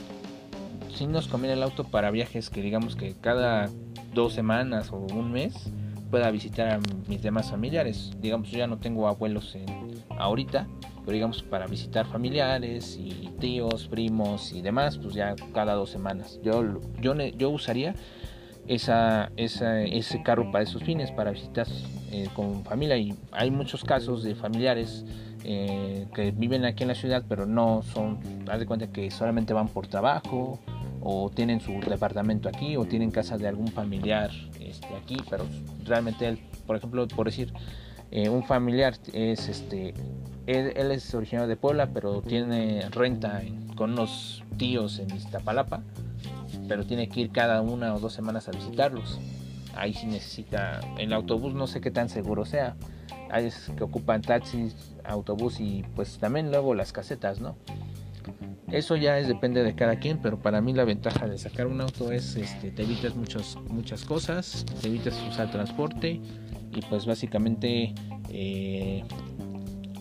sí 0.98 1.06
nos 1.06 1.28
conviene 1.28 1.54
el 1.54 1.62
auto 1.62 1.84
para 1.84 2.10
viajes 2.10 2.50
que 2.50 2.60
digamos 2.60 2.96
que 2.96 3.14
cada 3.20 3.70
dos 4.14 4.32
semanas 4.32 4.90
o 4.90 4.96
un 4.96 5.30
mes 5.30 5.54
pueda 6.10 6.28
visitar 6.32 6.70
a 6.70 6.80
mis 7.06 7.22
demás 7.22 7.52
familiares. 7.52 8.10
Digamos, 8.20 8.50
yo 8.50 8.58
ya 8.58 8.66
no 8.66 8.78
tengo 8.78 9.06
abuelos 9.06 9.54
en, 9.54 9.66
ahorita, 10.18 10.66
pero 11.04 11.12
digamos 11.12 11.44
para 11.44 11.68
visitar 11.68 12.04
familiares 12.06 12.98
y 13.00 13.30
tíos, 13.38 13.86
primos 13.86 14.52
y 14.52 14.60
demás, 14.60 14.98
pues 14.98 15.14
ya 15.14 15.36
cada 15.54 15.74
dos 15.74 15.90
semanas. 15.90 16.40
Yo, 16.42 16.80
yo, 17.00 17.14
yo 17.14 17.50
usaría 17.50 17.94
esa, 18.66 19.30
esa, 19.36 19.80
ese 19.82 20.20
carro 20.24 20.50
para 20.50 20.64
esos 20.64 20.82
fines, 20.82 21.12
para 21.12 21.30
visitar 21.30 21.68
eh, 22.10 22.28
con 22.34 22.64
familia. 22.64 22.96
Y 22.96 23.14
hay 23.30 23.52
muchos 23.52 23.84
casos 23.84 24.24
de 24.24 24.34
familiares 24.34 25.04
eh, 25.44 26.08
que 26.12 26.32
viven 26.32 26.64
aquí 26.64 26.82
en 26.82 26.88
la 26.88 26.96
ciudad, 26.96 27.22
pero 27.28 27.46
no 27.46 27.82
son, 27.82 28.18
haz 28.50 28.58
de 28.58 28.66
cuenta 28.66 28.88
que 28.88 29.12
solamente 29.12 29.52
van 29.52 29.68
por 29.68 29.86
trabajo 29.86 30.58
o 31.00 31.30
tienen 31.30 31.60
su 31.60 31.80
departamento 31.80 32.48
aquí 32.48 32.76
o 32.76 32.84
tienen 32.84 33.10
casa 33.10 33.38
de 33.38 33.48
algún 33.48 33.68
familiar 33.68 34.30
este, 34.60 34.88
aquí, 34.96 35.16
pero 35.28 35.44
realmente 35.84 36.26
él, 36.26 36.38
por 36.66 36.76
ejemplo, 36.76 37.06
por 37.08 37.26
decir, 37.26 37.52
eh, 38.10 38.28
un 38.28 38.44
familiar 38.44 38.94
es 39.12 39.48
este, 39.48 39.94
él, 40.46 40.90
es 40.90 41.14
originario 41.14 41.46
de 41.46 41.56
Puebla, 41.56 41.90
pero 41.92 42.22
tiene 42.22 42.88
renta 42.90 43.42
con 43.76 43.92
unos 43.92 44.42
tíos 44.56 44.98
en 44.98 45.14
Iztapalapa, 45.14 45.82
pero 46.66 46.86
tiene 46.86 47.08
que 47.08 47.20
ir 47.20 47.30
cada 47.30 47.60
una 47.60 47.94
o 47.94 48.00
dos 48.00 48.14
semanas 48.14 48.48
a 48.48 48.52
visitarlos. 48.52 49.20
Ahí 49.76 49.92
sí 49.92 50.06
necesita 50.06 50.80
el 50.98 51.12
autobús, 51.12 51.54
no 51.54 51.66
sé 51.66 51.80
qué 51.80 51.90
tan 51.90 52.08
seguro 52.08 52.46
sea. 52.46 52.76
Hay 53.30 53.50
que 53.76 53.84
ocupan 53.84 54.22
taxis, 54.22 54.74
autobús 55.04 55.60
y 55.60 55.84
pues 55.94 56.18
también 56.18 56.50
luego 56.50 56.74
las 56.74 56.92
casetas, 56.92 57.40
¿no? 57.40 57.56
Eso 58.70 58.96
ya 58.96 59.18
es 59.18 59.28
depende 59.28 59.62
de 59.62 59.75
cada 59.75 59.98
quien, 59.98 60.18
pero 60.18 60.38
para 60.38 60.60
mí 60.60 60.75
la 60.75 60.84
ventaja 60.84 61.26
de 61.26 61.38
sacar 61.38 61.66
un 61.66 61.80
auto 61.80 62.12
es 62.12 62.37
este, 62.37 62.70
te 62.70 62.82
evitas 62.82 63.14
muchas 63.14 63.56
muchas 63.68 64.04
cosas, 64.04 64.66
te 64.82 64.88
evitas 64.88 65.18
usar 65.26 65.50
transporte 65.50 66.20
y 66.72 66.80
pues 66.90 67.06
básicamente 67.06 67.94
eh, 68.28 69.04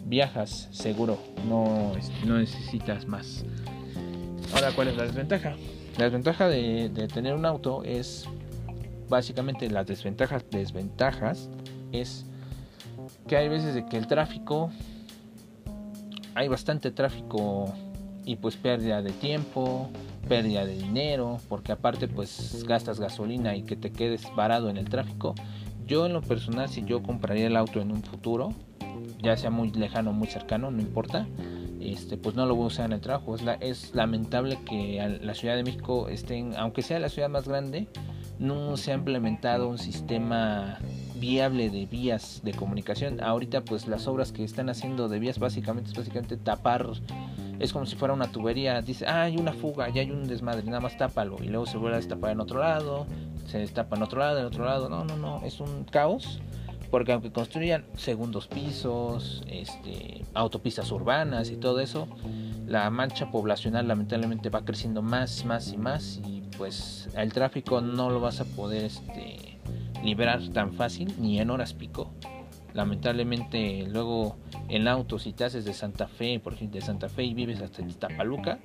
viajas 0.05 0.67
seguro, 0.71 1.17
no, 1.47 1.93
no 2.25 2.38
necesitas 2.38 3.07
más. 3.07 3.45
Ahora, 4.53 4.71
¿cuál 4.74 4.89
es 4.89 4.97
la 4.97 5.03
desventaja? 5.03 5.55
La 5.97 6.05
desventaja 6.05 6.50
de, 6.50 6.89
de 6.89 7.07
tener 7.07 7.36
un 7.36 7.45
auto 7.45 7.83
es 7.83 8.25
básicamente 9.07 9.69
las 9.69 9.88
desventajas, 9.88 10.43
desventajas 10.51 11.50
es 11.93 12.25
que 13.27 13.38
hay 13.38 13.47
veces 13.47 13.75
de 13.75 13.86
que 13.86 13.97
el 13.97 14.07
tráfico, 14.07 14.71
hay 16.36 16.50
bastante 16.50 16.91
tráfico 16.91 17.74
y 18.27 18.36
pues 18.36 18.57
pérdida 18.57 19.01
de 19.01 19.12
tiempo, 19.12 19.89
pérdida 20.27 20.65
de 20.65 20.77
dinero, 20.77 21.39
porque 21.48 21.72
aparte 21.72 22.10
pues 22.10 22.65
gastas 22.67 23.00
gasolina 23.00 23.55
y 23.55 23.63
que 23.63 23.77
te 23.77 23.91
quedes 23.91 24.27
varado 24.36 24.69
en 24.69 24.75
el 24.75 24.89
tráfico. 24.89 25.34
Yo 25.88 26.05
en 26.05 26.13
lo 26.13 26.22
personal 26.22 26.67
si 26.67 26.84
yo 26.84 27.01
compraría 27.01 27.48
el 27.48 27.55
auto 27.55 27.79
en 27.79 27.89
un 27.89 28.03
futuro, 28.03 28.53
ya 29.24 29.38
sea 29.38 29.50
muy 29.50 29.72
lejano 29.72 30.10
o 30.10 30.13
muy 30.13 30.27
cercano, 30.27 30.69
no 30.72 30.81
importa, 30.81 31.25
este, 31.79 32.17
pues 32.17 32.36
no 32.36 32.46
lo 32.46 32.53
voy 32.55 32.65
a 32.65 32.67
usar 32.67 32.86
en 32.88 32.93
el 32.93 33.00
trabajo. 33.00 33.34
Es, 33.34 33.43
la, 33.43 33.53
es 33.53 33.96
lamentable 33.96 34.60
que 34.65 35.19
la 35.22 35.34
Ciudad 35.34 35.55
de 35.55 35.63
México 35.63 36.10
estén, 36.10 36.53
aunque 36.57 36.81
sea 36.81 37.00
la 37.00 37.07
ciudad 37.07 37.29
más 37.29 37.48
grande, 37.48 37.88
no 38.39 38.75
se 38.75 38.91
ha 38.91 38.96
implementado 38.96 39.69
un 39.69 39.77
sistema 39.77 40.79
viable 41.15 41.69
de 41.69 41.86
vías 41.86 42.41
de 42.43 42.53
comunicación. 42.53 43.24
Ahorita 43.24 43.62
pues 43.62 43.88
las 43.88 44.05
obras 44.05 44.34
que 44.34 44.43
están 44.43 44.69
haciendo 44.69 45.07
de 45.07 45.19
vías 45.19 45.39
básicamente 45.39 45.91
es 45.91 45.98
básicamente 45.98 46.36
tapar 46.36 46.88
es 47.59 47.73
como 47.73 47.85
si 47.85 47.95
fuera 47.95 48.13
una 48.13 48.31
tubería. 48.31 48.81
Dice, 48.81 49.05
ah, 49.07 49.23
hay 49.23 49.37
una 49.37 49.53
fuga, 49.53 49.89
ya 49.89 50.01
hay 50.01 50.11
un 50.11 50.27
desmadre, 50.27 50.63
nada 50.63 50.79
más 50.79 50.97
tápalo. 50.97 51.37
Y 51.41 51.47
luego 51.47 51.65
se 51.65 51.77
vuelve 51.77 51.95
a 51.95 51.99
destapar 51.99 52.31
en 52.31 52.39
otro 52.39 52.59
lado, 52.59 53.05
se 53.47 53.59
destapa 53.59 53.95
en 53.95 54.03
otro 54.03 54.19
lado, 54.19 54.39
en 54.39 54.45
otro 54.45 54.65
lado. 54.65 54.89
No, 54.89 55.03
no, 55.05 55.17
no, 55.17 55.41
es 55.43 55.59
un 55.59 55.83
caos. 55.85 56.39
Porque 56.91 57.11
aunque 57.11 57.33
construyan 57.33 57.83
segundos 57.97 58.47
pisos, 58.47 59.43
este, 59.49 60.23
autopistas 60.33 60.89
urbanas 60.91 61.49
y 61.49 61.57
todo 61.57 61.81
eso, 61.81 62.07
la 62.65 62.89
mancha 62.89 63.29
poblacional 63.29 63.89
lamentablemente 63.89 64.49
va 64.49 64.63
creciendo 64.63 65.01
más, 65.01 65.43
más 65.43 65.73
y 65.73 65.77
más. 65.77 66.21
Y 66.25 66.43
pues 66.57 67.09
el 67.17 67.33
tráfico 67.33 67.81
no 67.81 68.09
lo 68.09 68.21
vas 68.21 68.39
a 68.39 68.45
poder 68.45 68.85
este, 68.85 69.59
liberar 70.01 70.41
tan 70.53 70.73
fácil, 70.73 71.13
ni 71.19 71.41
en 71.41 71.49
horas 71.49 71.73
pico 71.73 72.09
lamentablemente 72.77 73.88
luego 73.88 74.38
en 74.69 74.88
auto 74.88 75.17
si 75.17 75.34
te 75.34 75.43
haces 75.43 75.65
de 75.65 75.74
Santa 75.74 76.07
Fe, 76.07 76.39
por 76.39 76.53
ejemplo 76.53 76.79
de 76.79 76.86
Santa 76.86 77.10
Fe 77.10 77.24
y 77.24 77.34
vives 77.34 77.60
hasta 77.60 77.84
Tapaluca, 77.88 78.60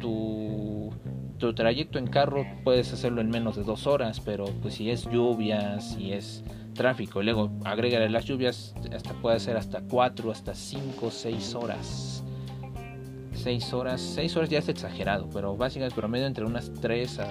tu, 0.00 0.92
tu 1.38 1.52
trayecto 1.54 1.98
en 1.98 2.06
carro 2.06 2.46
puedes 2.62 2.92
hacerlo 2.92 3.20
en 3.20 3.30
menos 3.30 3.56
de 3.56 3.64
dos 3.64 3.88
horas, 3.88 4.20
pero 4.20 4.44
pues 4.62 4.74
si 4.74 4.90
es 4.90 5.10
lluvia, 5.10 5.80
si 5.80 6.12
es 6.12 6.44
tráfico, 6.72 7.20
luego 7.20 7.50
agregarle 7.64 8.08
las 8.08 8.26
lluvias, 8.26 8.76
hasta 8.94 9.12
puede 9.14 9.40
ser 9.40 9.56
hasta 9.56 9.80
cuatro, 9.80 10.30
hasta 10.30 10.54
cinco, 10.54 11.10
seis 11.10 11.56
horas. 11.56 12.22
Seis 13.34 13.72
horas, 13.72 14.00
seis 14.00 14.36
horas 14.36 14.50
ya 14.50 14.60
es 14.60 14.68
exagerado, 14.68 15.28
pero 15.32 15.56
básicamente 15.56 15.96
promedio 15.96 16.26
entre 16.26 16.44
unas 16.44 16.72
tres 16.80 17.18
a... 17.18 17.28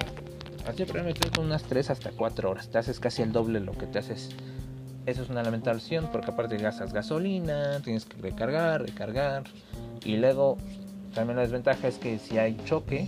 Así 0.67 0.83
unas 1.39 1.63
tres 1.63 1.89
hasta 1.89 2.11
cuatro 2.11 2.51
horas. 2.51 2.69
Te 2.69 2.77
haces 2.77 2.99
casi 2.99 3.21
el 3.21 3.31
doble 3.31 3.61
lo 3.61 3.71
que 3.71 3.87
te 3.87 3.99
haces 3.99 4.35
eso 5.07 5.23
es 5.23 5.29
una 5.29 5.41
lamentación 5.41 6.09
porque 6.11 6.31
aparte 6.31 6.57
gastas 6.57 6.91
gasolina, 6.91 7.79
tienes 7.83 8.05
que 8.05 8.21
recargar, 8.21 8.81
recargar. 8.81 9.43
Y 10.03 10.17
luego 10.17 10.57
también 11.15 11.37
la 11.37 11.43
desventaja 11.43 11.87
es 11.87 11.97
que 11.97 12.19
si 12.19 12.37
hay 12.37 12.57
choque, 12.65 13.07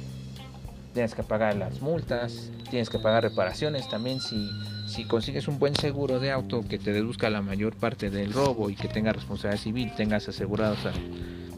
tienes 0.94 1.14
que 1.14 1.24
pagar 1.24 1.58
las 1.58 1.82
multas, 1.82 2.52
tienes 2.70 2.90
que 2.90 3.00
pagar 3.00 3.24
reparaciones. 3.24 3.90
También 3.90 4.22
si, 4.22 4.50
si 4.88 5.04
consigues 5.04 5.50
un 5.50 5.60
buen 5.60 5.76
seguro 5.76 6.22
de 6.22 6.32
auto 6.32 6.64
que 6.64 6.80
te 6.80 6.94
deduzca 6.94 7.30
la 7.30 7.42
mayor 7.42 7.76
parte 7.76 8.10
del 8.10 8.32
robo 8.32 8.70
y 8.70 8.76
que 8.76 8.88
tenga 8.88 9.12
responsabilidad 9.12 9.62
civil, 9.62 9.92
tengas 9.98 10.30
asegurados 10.30 10.80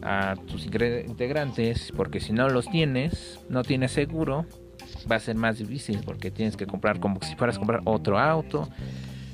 a, 0.01 0.31
a 0.31 0.35
tus 0.37 0.65
integrantes, 0.65 1.93
porque 1.95 2.19
si 2.19 2.33
no 2.33 2.49
los 2.49 2.67
tienes, 2.67 3.39
no 3.47 3.63
tienes 3.63 3.91
seguro, 3.91 4.47
va 5.09 5.17
a 5.17 5.19
ser 5.19 5.35
más 5.35 5.59
difícil 5.59 6.01
porque 6.03 6.31
tienes 6.31 6.57
que 6.57 6.65
comprar 6.65 6.99
como 6.99 7.21
si 7.21 7.35
fueras 7.35 7.57
a 7.57 7.59
comprar 7.59 7.81
otro 7.85 8.17
auto 8.17 8.67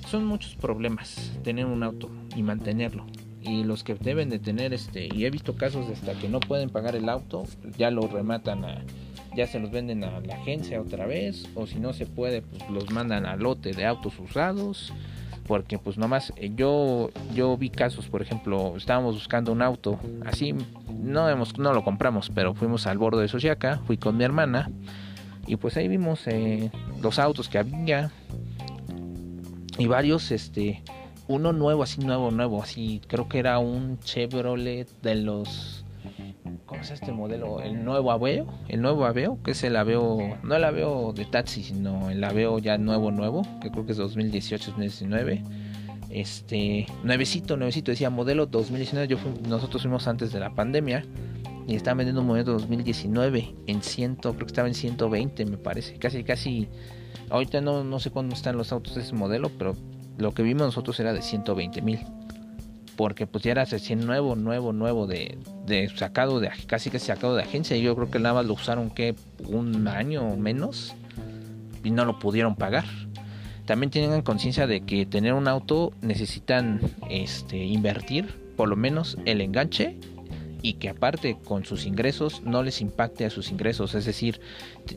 son 0.08 0.26
muchos 0.26 0.56
problemas 0.56 1.32
tener 1.44 1.66
un 1.66 1.84
auto 1.84 2.10
y 2.36 2.44
mantenerlo. 2.44 3.06
Y 3.42 3.64
los 3.64 3.84
que 3.84 3.96
deben 3.96 4.30
de 4.30 4.40
tener 4.40 4.74
este, 4.74 5.08
y 5.14 5.26
he 5.26 5.30
visto 5.30 5.56
casos 5.56 5.90
hasta 5.90 6.14
que 6.14 6.28
no 6.28 6.40
pueden 6.40 6.70
pagar 6.70 6.96
el 6.96 7.08
auto, 7.08 7.46
ya 7.78 7.92
lo 7.92 8.08
rematan 8.08 8.66
a, 8.66 8.82
ya 9.36 9.48
se 9.48 9.60
los 9.60 9.72
venden 9.72 10.04
a 10.04 10.20
la 10.20 10.36
agencia 10.36 10.82
otra 10.82 11.06
vez, 11.06 11.48
o 11.56 11.68
si 11.68 11.80
no 11.80 11.94
se 11.94 12.06
puede, 12.06 12.42
pues 12.42 12.70
los 12.70 12.90
mandan 12.92 13.26
al 13.26 13.40
lote 13.40 13.72
de 13.72 13.86
autos 13.86 14.20
usados, 14.20 14.92
porque 15.46 15.78
pues 15.78 15.98
nomás 15.98 16.34
eh, 16.36 16.52
yo, 16.56 17.10
yo 17.34 17.56
vi 17.56 17.70
casos, 17.70 18.08
por 18.08 18.22
ejemplo, 18.22 18.76
estábamos 18.76 19.16
buscando 19.16 19.52
un 19.52 19.62
auto, 19.62 20.00
así, 20.26 20.54
no, 20.92 21.30
hemos, 21.30 21.58
no 21.58 21.74
lo 21.74 21.84
compramos, 21.84 22.32
pero 22.34 22.54
fuimos 22.54 22.86
al 22.88 22.98
borde 22.98 23.22
de 23.22 23.28
Sociaca, 23.28 23.82
fui 23.86 23.98
con 23.98 24.18
mi 24.18 24.24
hermana, 24.24 24.70
y 25.46 25.56
pues 25.56 25.78
ahí 25.78 25.88
vimos 25.88 26.28
eh, 26.28 26.70
los 27.02 27.20
autos 27.20 27.48
que 27.48 27.60
había, 27.60 28.12
y 29.78 29.88
varios, 29.88 30.32
este, 30.32 30.82
uno 31.28 31.54
nuevo, 31.54 31.84
así 31.84 32.02
nuevo, 32.02 32.32
nuevo, 32.32 32.64
así, 32.64 33.02
creo 33.08 33.28
que 33.28 33.40
era 33.40 33.60
un 33.60 34.00
Chevrolet 34.00 34.88
de 35.02 35.16
los, 35.16 35.86
¿cómo 36.66 36.82
es 36.82 36.92
este 36.92 37.12
modelo? 37.12 37.62
El 37.62 37.84
nuevo 37.84 38.12
Aveo, 38.12 38.48
el 38.70 38.82
nuevo 38.82 39.06
Aveo, 39.06 39.38
que 39.44 39.52
es 39.52 39.64
el 39.64 39.76
Aveo, 39.76 40.38
no 40.44 40.56
el 40.56 40.64
Aveo 40.64 41.14
de 41.14 41.26
taxi, 41.26 41.64
sino 41.64 42.10
el 42.10 42.24
Aveo 42.24 42.60
ya 42.60 42.78
nuevo, 42.78 43.12
nuevo, 43.12 43.44
que 43.62 43.70
creo 43.70 43.86
que 43.86 43.92
es 43.92 43.98
2018, 43.98 44.72
2019. 44.72 45.44
Este, 46.10 46.88
nuevecito, 47.04 47.58
nuevecito, 47.58 47.92
decía 47.92 48.10
modelo 48.10 48.46
2019, 48.46 49.08
yo 49.08 49.18
nosotros 49.48 49.82
fuimos 49.82 50.08
antes 50.08 50.32
de 50.32 50.40
la 50.40 50.56
pandemia 50.56 51.04
y 51.68 51.76
estaban 51.76 51.98
vendiendo 51.98 52.22
un 52.22 52.28
modelo 52.28 52.54
2019 52.54 53.56
en 53.68 53.82
100, 53.84 54.16
creo 54.16 54.38
que 54.38 54.46
estaba 54.46 54.70
en 54.70 54.74
120 54.74 55.46
me 55.46 55.58
parece, 55.58 55.98
casi, 56.00 56.24
casi 56.24 56.70
Ahorita 57.30 57.62
no, 57.62 57.84
no 57.84 58.00
sé 58.00 58.10
cuándo 58.10 58.36
están 58.36 58.58
los 58.58 58.72
autos 58.72 58.96
de 58.96 59.02
ese 59.02 59.14
modelo, 59.14 59.50
pero 59.58 59.76
lo 60.18 60.34
que 60.34 60.44
vimos 60.44 60.64
nosotros 60.64 61.00
era 61.00 61.14
de 61.14 61.22
120 61.22 61.82
mil. 61.82 62.00
Porque 62.96 63.28
pues 63.28 63.44
ya 63.44 63.52
era 63.52 63.66
recién 63.66 64.06
nuevo, 64.06 64.36
nuevo, 64.36 64.74
nuevo 64.74 65.06
de, 65.06 65.38
sacado 65.96 66.40
de 66.40 66.50
casi 66.66 66.90
que 66.90 67.00
sacado 67.00 67.36
de 67.36 67.44
agencia. 67.44 67.78
Y 67.78 67.84
yo 67.84 67.96
creo 67.96 68.10
que 68.10 68.20
nada 68.20 68.36
más 68.36 68.46
lo 68.46 68.54
usaron 68.54 68.90
que 68.90 69.16
un 69.48 69.88
año 69.88 70.24
o 70.24 70.36
menos 70.36 70.96
y 71.84 71.92
no 71.92 72.06
lo 72.06 72.18
pudieron 72.18 72.56
pagar. 72.56 72.86
También 73.66 73.92
tienen 73.92 74.22
conciencia 74.22 74.66
de 74.66 74.82
que 74.82 75.06
tener 75.06 75.34
un 75.34 75.48
auto 75.48 75.94
necesitan 76.02 76.80
este, 77.10 77.58
invertir 77.58 78.48
por 78.56 78.68
lo 78.68 78.76
menos 78.76 79.18
el 79.26 79.42
enganche 79.42 79.98
y 80.68 80.74
que 80.74 80.90
aparte 80.90 81.38
con 81.46 81.64
sus 81.64 81.86
ingresos 81.86 82.44
no 82.44 82.62
les 82.62 82.82
impacte 82.82 83.24
a 83.24 83.30
sus 83.30 83.52
ingresos. 83.52 83.96
Es 83.96 84.04
decir, 84.04 84.42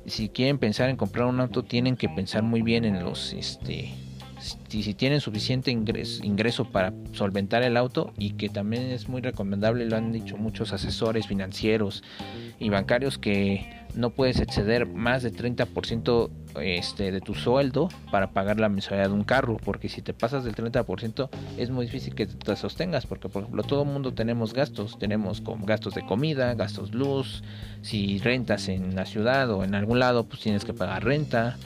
si 0.04 0.28
quieren 0.28 0.58
pensar 0.58 0.90
en 0.90 0.96
comprar 0.96 1.26
un 1.26 1.38
auto 1.38 1.62
tienen 1.62 1.96
que 1.96 2.08
pensar 2.08 2.42
muy 2.42 2.62
bien 2.62 2.84
en 2.84 3.04
los 3.04 3.32
este 3.32 3.92
si, 4.40 4.82
si 4.82 4.94
tienen 4.94 5.20
suficiente 5.20 5.70
ingreso, 5.70 6.64
para 6.64 6.92
solventar 7.12 7.62
el 7.62 7.76
auto 7.76 8.12
y 8.18 8.32
que 8.32 8.48
también 8.48 8.84
es 8.90 9.08
muy 9.08 9.20
recomendable, 9.20 9.84
lo 9.86 9.96
han 9.96 10.12
dicho 10.12 10.36
muchos 10.36 10.72
asesores 10.72 11.26
financieros 11.26 12.02
y 12.58 12.68
bancarios 12.68 13.18
que 13.18 13.80
no 13.94 14.10
puedes 14.10 14.40
exceder 14.40 14.86
más 14.86 15.22
de 15.22 15.32
30% 15.32 16.30
este, 16.60 17.10
de 17.12 17.20
tu 17.20 17.34
sueldo 17.34 17.88
para 18.10 18.30
pagar 18.30 18.60
la 18.60 18.68
mensualidad 18.68 19.08
de 19.08 19.14
un 19.14 19.24
carro, 19.24 19.56
porque 19.56 19.88
si 19.88 20.02
te 20.02 20.14
pasas 20.14 20.44
del 20.44 20.54
30% 20.54 21.28
es 21.58 21.70
muy 21.70 21.86
difícil 21.86 22.14
que 22.14 22.26
te 22.26 22.56
sostengas, 22.56 23.06
porque 23.06 23.28
por 23.28 23.42
ejemplo 23.42 23.62
todo 23.62 23.82
el 23.82 23.88
mundo 23.88 24.14
tenemos 24.14 24.54
gastos, 24.54 24.98
tenemos 24.98 25.42
gastos 25.64 25.94
de 25.94 26.04
comida, 26.04 26.54
gastos 26.54 26.92
luz, 26.94 27.42
si 27.82 28.18
rentas 28.18 28.68
en 28.68 28.94
la 28.94 29.06
ciudad 29.06 29.50
o 29.50 29.64
en 29.64 29.74
algún 29.74 29.98
lado, 29.98 30.24
pues 30.24 30.40
tienes 30.40 30.64
que 30.64 30.72
pagar 30.72 31.04
renta, 31.04 31.56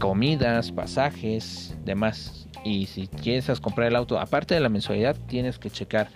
comidas, 0.00 0.72
pasajes, 0.72 1.76
demás. 1.84 2.48
Y 2.64 2.86
si 2.86 3.06
quieres 3.06 3.60
comprar 3.60 3.86
el 3.86 3.94
auto, 3.94 4.18
aparte 4.18 4.54
de 4.54 4.60
la 4.60 4.68
mensualidad, 4.68 5.16
tienes 5.28 5.58
que 5.58 5.70
checar 5.70 6.08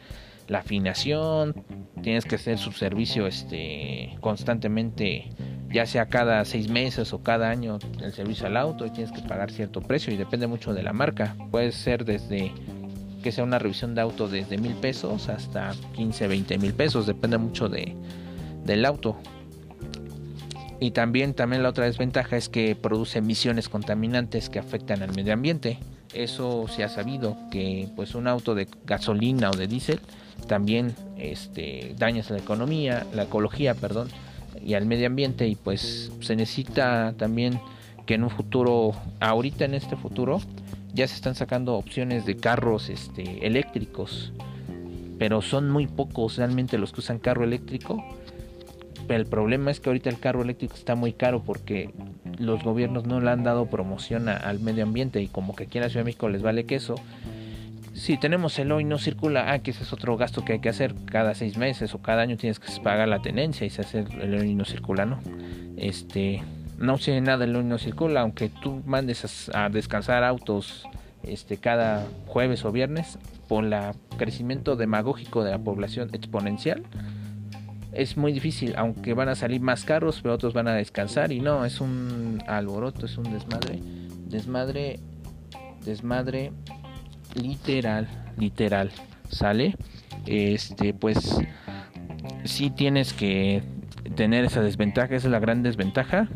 la 0.48 0.58
afinación, 0.58 1.64
tienes 2.02 2.24
que 2.24 2.34
hacer 2.34 2.58
su 2.58 2.72
servicio 2.72 3.26
este, 3.26 4.16
constantemente, 4.20 5.30
ya 5.72 5.86
sea 5.86 6.06
cada 6.06 6.44
seis 6.44 6.68
meses 6.68 7.12
o 7.12 7.22
cada 7.22 7.48
año 7.48 7.78
el 8.02 8.12
servicio 8.12 8.46
al 8.46 8.56
auto 8.56 8.84
y 8.84 8.90
tienes 8.90 9.12
que 9.12 9.22
pagar 9.22 9.50
cierto 9.52 9.80
precio 9.80 10.12
y 10.12 10.16
depende 10.16 10.46
mucho 10.46 10.74
de 10.74 10.82
la 10.82 10.92
marca. 10.92 11.36
Puede 11.50 11.72
ser 11.72 12.04
desde 12.04 12.52
que 13.22 13.32
sea 13.32 13.44
una 13.44 13.58
revisión 13.58 13.94
de 13.94 14.02
auto 14.02 14.28
desde 14.28 14.58
mil 14.58 14.74
pesos 14.74 15.28
hasta 15.30 15.72
15, 15.94 16.28
20 16.28 16.58
mil 16.58 16.74
pesos, 16.74 17.06
depende 17.06 17.38
mucho 17.38 17.68
de, 17.68 17.94
del 18.64 18.84
auto. 18.84 19.16
Y 20.81 20.90
también, 20.90 21.35
también 21.35 21.62
la 21.62 21.71
otra 21.71 21.85
desventaja 21.85 22.37
es 22.37 22.49
que 22.49 22.76
produce 22.76 23.19
emisiones 23.19 23.69
contaminantes 23.69 24.50
que 24.50 24.59
afectan 24.59 25.02
al 25.02 25.14
medio 25.14 25.33
ambiente. 25.33 25.78
Eso 26.12 26.66
se 26.69 26.85
ha 26.85 26.88
sabido 26.88 27.37
que 27.50 27.88
pues 27.97 28.14
un 28.14 28.26
auto 28.26 28.54
de 28.54 28.69
gasolina 28.85 29.50
o 29.50 29.57
de 29.57 29.66
diésel 29.66 30.00
también 30.47 30.95
este, 31.16 31.95
dañas 31.99 32.31
la 32.31 32.38
economía, 32.38 33.07
la 33.14 33.25
ecología, 33.25 33.75
perdón, 33.75 34.09
y 34.62 34.75
al 34.75 34.87
medio 34.87 35.07
ambiente 35.07 35.49
y 35.49 35.57
pues 35.57 36.12
se 36.21 36.37
necesita 36.37 37.14
también 37.16 37.61
que 38.07 38.14
en 38.14 38.25
un 38.25 38.31
futuro, 38.31 38.93
ahorita 39.21 39.64
en 39.64 39.75
este 39.75 39.97
futuro, 39.97 40.40
ya 40.93 41.09
se 41.09 41.14
están 41.14 41.35
sacando 41.35 41.75
opciones 41.75 42.26
de 42.26 42.37
carros 42.37 42.88
este, 42.88 43.47
eléctricos, 43.47 44.33
pero 45.19 45.43
son 45.43 45.71
muy 45.71 45.87
pocos 45.87 46.37
realmente 46.37 46.78
los 46.78 46.93
que 46.93 47.00
usan 47.00 47.19
carro 47.19 47.45
eléctrico. 47.45 48.04
El 49.08 49.26
problema 49.26 49.70
es 49.70 49.80
que 49.80 49.90
ahorita 49.90 50.11
el 50.11 50.18
carro 50.18 50.42
eléctrico 50.42 50.75
está 50.75 50.94
muy 50.94 51.12
caro 51.12 51.42
porque 51.42 51.90
los 52.38 52.62
gobiernos 52.62 53.06
no 53.06 53.20
le 53.20 53.30
han 53.30 53.44
dado 53.44 53.66
promoción 53.66 54.28
al 54.28 54.61
medio 54.61 54.84
ambiente 54.84 55.20
y 55.20 55.28
como 55.28 55.54
que 55.54 55.64
aquí 55.64 55.78
en 55.78 55.84
la 55.84 55.90
Ciudad 55.90 56.02
de 56.02 56.06
México 56.06 56.28
les 56.28 56.42
vale 56.42 56.64
queso 56.64 56.96
si 57.94 58.16
tenemos 58.18 58.58
el 58.58 58.73
hoy 58.73 58.84
no 58.84 58.99
circula, 58.99 59.52
ah, 59.52 59.61
que 59.61 59.70
ese 59.70 59.84
es 59.84 59.92
otro 59.92 60.16
gasto 60.16 60.44
que 60.44 60.54
hay 60.54 60.58
que 60.58 60.68
hacer 60.68 60.94
cada 61.06 61.34
seis 61.34 61.56
meses 61.56 61.94
o 61.94 62.02
cada 62.02 62.23
año 62.23 62.37
tienes 62.37 62.58
que 62.58 62.68
pagar 62.80 63.08
la 63.08 63.23
tenencia 63.23 63.66
y 63.66 63.70
se 63.70 63.82
hace 63.82 64.04
el 64.20 64.34
hoy 64.34 64.54
no 64.54 64.64
circula, 64.64 65.06
¿no? 65.06 65.20
Este, 65.76 66.42
no 66.76 66.99
sé 66.99 67.20
nada 67.20 67.44
el 67.44 67.54
hoy 67.54 67.64
no 67.64 67.78
circula, 67.78 68.23
aunque 68.23 68.49
tú 68.49 68.82
mandes 68.84 69.49
a, 69.54 69.68
descansar 69.68 70.25
autos 70.25 70.84
este, 71.23 71.56
cada 71.56 72.04
jueves 72.26 72.64
o 72.64 72.73
viernes, 72.73 73.16
por 73.49 73.64
el 73.64 73.75
crecimiento 74.16 74.75
demagógico 74.75 75.44
de 75.44 75.52
la 75.52 75.58
población 75.58 76.11
exponencial, 76.12 76.82
es 77.94 78.16
muy 78.16 78.32
difícil, 78.32 78.74
aunque 78.76 79.14
van 79.14 79.28
a 79.28 79.34
salir 79.34 79.60
más 79.60 79.84
caros, 79.84 80.20
pero 80.22 80.34
otros 80.34 80.52
van 80.52 80.68
a 80.68 80.74
descansar 80.74 81.32
y 81.32 81.40
no, 81.40 81.64
es 81.64 81.80
un 81.80 82.42
alboroto, 82.46 83.06
es 83.06 83.16
un 83.16 83.32
desmadre, 83.32 83.80
desmadre, 84.26 85.00
desmadre 85.84 86.52
literal, 87.34 88.08
literal, 88.36 88.90
¿sale? 89.28 89.76
Este, 90.26 90.94
pues 90.94 91.38
si 92.44 92.70
tienes 92.70 93.12
que 93.12 93.62
tener 94.16 94.44
esa 94.44 94.60
desventaja, 94.60 95.14
esa 95.14 95.28
es 95.28 95.32
la 95.32 95.40
gran 95.40 95.62
desventaja. 95.62 96.28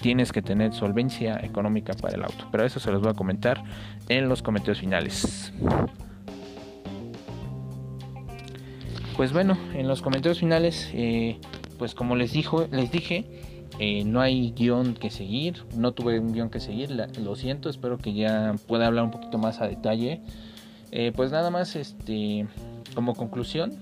Tienes 0.00 0.30
que 0.30 0.42
tener 0.42 0.72
solvencia 0.74 1.40
económica 1.42 1.92
para 1.94 2.16
el 2.16 2.22
auto. 2.22 2.46
Pero 2.52 2.64
eso 2.64 2.78
se 2.78 2.92
los 2.92 3.02
voy 3.02 3.10
a 3.10 3.14
comentar 3.14 3.64
en 4.08 4.28
los 4.28 4.42
comentarios 4.42 4.78
finales. 4.78 5.52
Pues 9.18 9.32
bueno, 9.32 9.58
en 9.74 9.88
los 9.88 10.00
comentarios 10.00 10.38
finales, 10.38 10.92
eh, 10.94 11.40
pues 11.76 11.96
como 11.96 12.14
les 12.14 12.30
dijo, 12.30 12.68
les 12.70 12.92
dije, 12.92 13.24
eh, 13.80 14.04
no 14.04 14.20
hay 14.20 14.52
guion 14.52 14.94
que 14.94 15.10
seguir, 15.10 15.64
no 15.76 15.90
tuve 15.90 16.20
un 16.20 16.32
guion 16.32 16.50
que 16.50 16.60
seguir, 16.60 16.92
lo 16.92 17.34
siento, 17.34 17.68
espero 17.68 17.98
que 17.98 18.14
ya 18.14 18.54
pueda 18.68 18.86
hablar 18.86 19.02
un 19.02 19.10
poquito 19.10 19.36
más 19.36 19.60
a 19.60 19.66
detalle. 19.66 20.20
Eh, 20.92 21.10
pues 21.16 21.32
nada 21.32 21.50
más, 21.50 21.74
este, 21.74 22.46
como 22.94 23.16
conclusión, 23.16 23.72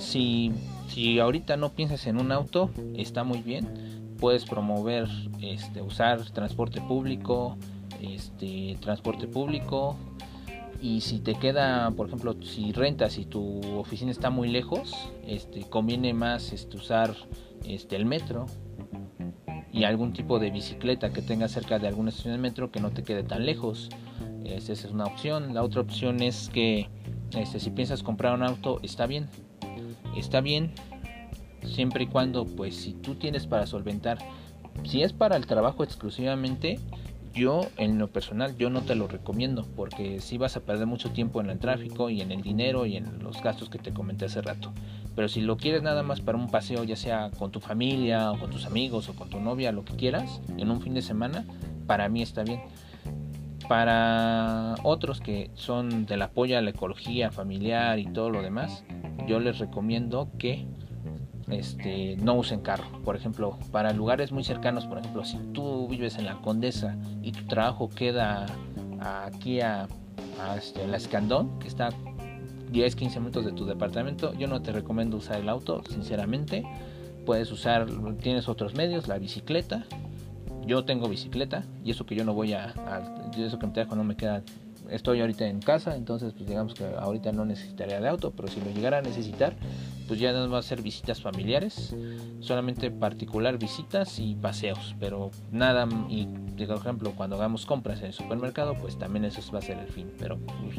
si, 0.00 0.50
si 0.88 1.20
ahorita 1.20 1.56
no 1.56 1.68
piensas 1.68 2.08
en 2.08 2.20
un 2.20 2.32
auto, 2.32 2.70
está 2.96 3.22
muy 3.22 3.42
bien, 3.42 4.16
puedes 4.18 4.44
promover, 4.44 5.06
este, 5.40 5.82
usar 5.82 6.20
transporte 6.32 6.80
público, 6.80 7.56
este, 8.02 8.76
transporte 8.80 9.28
público, 9.28 9.96
y 10.84 11.00
si 11.00 11.18
te 11.18 11.34
queda, 11.36 11.90
por 11.92 12.08
ejemplo, 12.08 12.36
si 12.42 12.70
rentas 12.72 13.16
y 13.16 13.24
tu 13.24 13.58
oficina 13.78 14.10
está 14.10 14.28
muy 14.28 14.48
lejos, 14.48 14.92
este, 15.26 15.62
conviene 15.62 16.12
más 16.12 16.52
este, 16.52 16.76
usar 16.76 17.14
este, 17.64 17.96
el 17.96 18.04
metro 18.04 18.44
y 19.72 19.84
algún 19.84 20.12
tipo 20.12 20.38
de 20.38 20.50
bicicleta 20.50 21.10
que 21.10 21.22
tenga 21.22 21.48
cerca 21.48 21.78
de 21.78 21.88
alguna 21.88 22.10
estación 22.10 22.34
de 22.34 22.38
metro 22.38 22.70
que 22.70 22.80
no 22.80 22.90
te 22.90 23.02
quede 23.02 23.22
tan 23.22 23.46
lejos. 23.46 23.88
Esa 24.44 24.74
es 24.74 24.84
una 24.84 25.04
opción. 25.04 25.54
La 25.54 25.62
otra 25.62 25.80
opción 25.80 26.22
es 26.22 26.50
que 26.50 26.90
este, 27.34 27.60
si 27.60 27.70
piensas 27.70 28.02
comprar 28.02 28.34
un 28.34 28.42
auto, 28.42 28.80
está 28.82 29.06
bien. 29.06 29.30
Está 30.14 30.42
bien 30.42 30.74
siempre 31.64 32.04
y 32.04 32.08
cuando, 32.08 32.44
pues, 32.44 32.76
si 32.76 32.92
tú 32.92 33.14
tienes 33.14 33.46
para 33.46 33.66
solventar, 33.66 34.18
si 34.84 35.02
es 35.02 35.14
para 35.14 35.36
el 35.36 35.46
trabajo 35.46 35.82
exclusivamente, 35.82 36.78
yo 37.34 37.66
en 37.76 37.98
lo 37.98 38.08
personal 38.08 38.56
yo 38.56 38.70
no 38.70 38.82
te 38.82 38.94
lo 38.94 39.08
recomiendo 39.08 39.66
porque 39.76 40.20
si 40.20 40.38
vas 40.38 40.56
a 40.56 40.60
perder 40.60 40.86
mucho 40.86 41.10
tiempo 41.10 41.40
en 41.40 41.50
el 41.50 41.58
tráfico 41.58 42.08
y 42.08 42.20
en 42.20 42.30
el 42.30 42.42
dinero 42.42 42.86
y 42.86 42.96
en 42.96 43.22
los 43.22 43.42
gastos 43.42 43.68
que 43.68 43.78
te 43.78 43.92
comenté 43.92 44.26
hace 44.26 44.40
rato. 44.40 44.72
Pero 45.16 45.28
si 45.28 45.40
lo 45.40 45.56
quieres 45.56 45.82
nada 45.82 46.02
más 46.02 46.20
para 46.20 46.38
un 46.38 46.50
paseo, 46.50 46.84
ya 46.84 46.96
sea 46.96 47.30
con 47.38 47.50
tu 47.50 47.60
familia 47.60 48.30
o 48.32 48.38
con 48.38 48.50
tus 48.50 48.66
amigos 48.66 49.08
o 49.08 49.14
con 49.14 49.30
tu 49.30 49.40
novia, 49.40 49.72
lo 49.72 49.84
que 49.84 49.94
quieras, 49.94 50.40
en 50.56 50.70
un 50.70 50.80
fin 50.80 50.94
de 50.94 51.02
semana, 51.02 51.44
para 51.86 52.08
mí 52.08 52.22
está 52.22 52.42
bien. 52.42 52.60
Para 53.68 54.74
otros 54.82 55.20
que 55.20 55.50
son 55.54 56.06
del 56.06 56.22
apoyo 56.22 56.58
a 56.58 56.60
la 56.60 56.70
ecología 56.70 57.30
familiar 57.30 57.98
y 57.98 58.06
todo 58.06 58.30
lo 58.30 58.42
demás, 58.42 58.84
yo 59.26 59.40
les 59.40 59.58
recomiendo 59.58 60.28
que 60.38 60.66
este, 61.48 62.16
no 62.16 62.34
usen 62.34 62.60
carro. 62.60 62.84
Por 63.04 63.16
ejemplo, 63.16 63.58
para 63.70 63.92
lugares 63.92 64.32
muy 64.32 64.44
cercanos, 64.44 64.86
por 64.86 64.98
ejemplo, 64.98 65.24
si 65.24 65.38
tú 65.52 65.88
vives 65.88 66.16
en 66.16 66.26
la 66.26 66.40
Condesa 66.40 66.96
y 67.22 67.32
tu 67.32 67.44
trabajo 67.46 67.88
queda 67.88 68.46
aquí 69.00 69.60
a, 69.60 69.88
este, 70.56 70.86
la 70.86 70.96
Escandón, 70.96 71.58
que 71.58 71.68
está 71.68 71.90
10, 72.70 72.96
15 72.96 73.20
minutos 73.20 73.44
de 73.44 73.52
tu 73.52 73.66
departamento, 73.66 74.32
yo 74.34 74.46
no 74.48 74.62
te 74.62 74.72
recomiendo 74.72 75.16
usar 75.16 75.40
el 75.40 75.48
auto, 75.48 75.82
sinceramente. 75.88 76.64
Puedes 77.26 77.50
usar, 77.52 77.86
tienes 78.20 78.48
otros 78.48 78.74
medios, 78.74 79.08
la 79.08 79.18
bicicleta. 79.18 79.86
Yo 80.66 80.84
tengo 80.84 81.08
bicicleta 81.08 81.64
y 81.84 81.90
eso 81.90 82.06
que 82.06 82.14
yo 82.14 82.24
no 82.24 82.32
voy 82.32 82.54
a, 82.54 82.74
eso 83.36 83.58
que 83.58 83.66
me 83.66 83.72
trajo 83.72 83.94
no 83.96 84.04
me 84.04 84.16
queda 84.16 84.42
estoy 84.90 85.20
ahorita 85.20 85.46
en 85.46 85.60
casa, 85.60 85.96
entonces 85.96 86.32
pues 86.32 86.48
digamos 86.48 86.74
que 86.74 86.84
ahorita 86.84 87.32
no 87.32 87.44
necesitaría 87.44 88.00
de 88.00 88.08
auto, 88.08 88.32
pero 88.32 88.48
si 88.48 88.60
lo 88.60 88.70
llegara 88.70 88.98
a 88.98 89.02
necesitar, 89.02 89.54
pues 90.06 90.20
ya 90.20 90.32
no 90.32 90.48
va 90.50 90.58
a 90.58 90.62
ser 90.62 90.82
visitas 90.82 91.20
familiares, 91.20 91.94
solamente 92.40 92.90
particular 92.90 93.58
visitas 93.58 94.18
y 94.18 94.34
paseos, 94.34 94.94
pero 95.00 95.30
nada, 95.50 95.88
y 96.08 96.26
por 96.26 96.76
ejemplo 96.76 97.12
cuando 97.16 97.36
hagamos 97.36 97.66
compras 97.66 98.00
en 98.00 98.06
el 98.06 98.12
supermercado, 98.12 98.74
pues 98.74 98.98
también 98.98 99.24
eso 99.24 99.40
va 99.52 99.58
a 99.58 99.62
ser 99.62 99.78
el 99.78 99.88
fin, 99.88 100.12
pero 100.18 100.38
pues, 100.38 100.78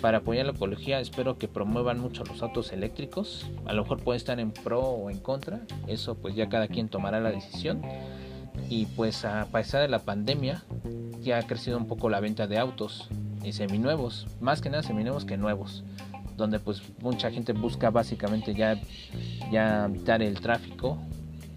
para 0.00 0.18
apoyar 0.18 0.46
la 0.46 0.52
ecología 0.52 1.00
espero 1.00 1.36
que 1.36 1.46
promuevan 1.46 2.00
mucho 2.00 2.24
los 2.24 2.42
autos 2.42 2.72
eléctricos, 2.72 3.46
a 3.66 3.74
lo 3.74 3.82
mejor 3.82 4.02
puede 4.02 4.16
estar 4.16 4.40
en 4.40 4.50
pro 4.50 4.80
o 4.80 5.10
en 5.10 5.18
contra, 5.18 5.60
eso 5.86 6.14
pues 6.14 6.34
ya 6.34 6.48
cada 6.48 6.68
quien 6.68 6.88
tomará 6.88 7.20
la 7.20 7.30
decisión 7.30 7.82
y 8.70 8.86
pues 8.86 9.24
a 9.24 9.46
pesar 9.46 9.82
de 9.82 9.88
la 9.88 9.98
pandemia 9.98 10.62
ya 11.20 11.38
ha 11.38 11.42
crecido 11.42 11.76
un 11.76 11.86
poco 11.86 12.08
la 12.08 12.20
venta 12.20 12.46
de 12.46 12.56
autos 12.56 13.08
y 13.44 13.52
seminuevos, 13.52 14.28
más 14.40 14.62
que 14.62 14.70
nada 14.70 14.84
seminuevos 14.84 15.24
que 15.24 15.36
nuevos, 15.36 15.82
donde 16.36 16.60
pues 16.60 16.80
mucha 17.00 17.30
gente 17.32 17.52
busca 17.52 17.90
básicamente 17.90 18.54
ya, 18.54 18.80
ya 19.50 19.86
evitar 19.86 20.22
el 20.22 20.40
tráfico 20.40 20.98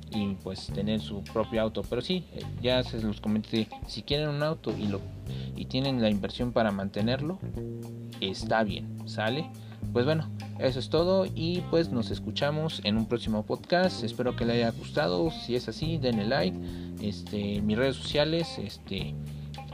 y 0.10 0.34
pues 0.44 0.68
tener 0.68 1.02
su 1.02 1.24
propio 1.24 1.62
auto. 1.62 1.84
Pero 1.88 2.02
sí, 2.02 2.26
ya 2.62 2.84
se 2.84 3.00
los 3.02 3.22
comenté, 3.22 3.68
si 3.88 4.02
quieren 4.02 4.30
un 4.30 4.42
auto 4.42 4.76
y 4.76 4.88
lo 4.88 5.00
y 5.56 5.66
tienen 5.66 6.02
la 6.02 6.10
inversión 6.10 6.52
para 6.52 6.72
mantenerlo, 6.72 7.38
está 8.22 8.64
bien, 8.64 9.08
¿sale? 9.08 9.50
Pues 9.94 10.06
bueno, 10.06 10.28
eso 10.60 10.80
es 10.80 10.90
todo 10.90 11.26
y 11.26 11.62
pues 11.70 11.90
nos 11.92 12.10
escuchamos 12.10 12.82
en 12.84 12.98
un 12.98 13.06
próximo 13.06 13.44
podcast. 13.44 14.04
Espero 14.04 14.36
que 14.36 14.44
les 14.44 14.56
haya 14.56 14.72
gustado. 14.72 15.30
Si 15.30 15.56
es 15.56 15.70
así, 15.70 16.00
denle 16.00 16.26
like. 16.26 16.58
Este, 17.00 17.62
mis 17.62 17.78
redes 17.78 17.98
sociales, 17.98 18.58
este 18.58 19.14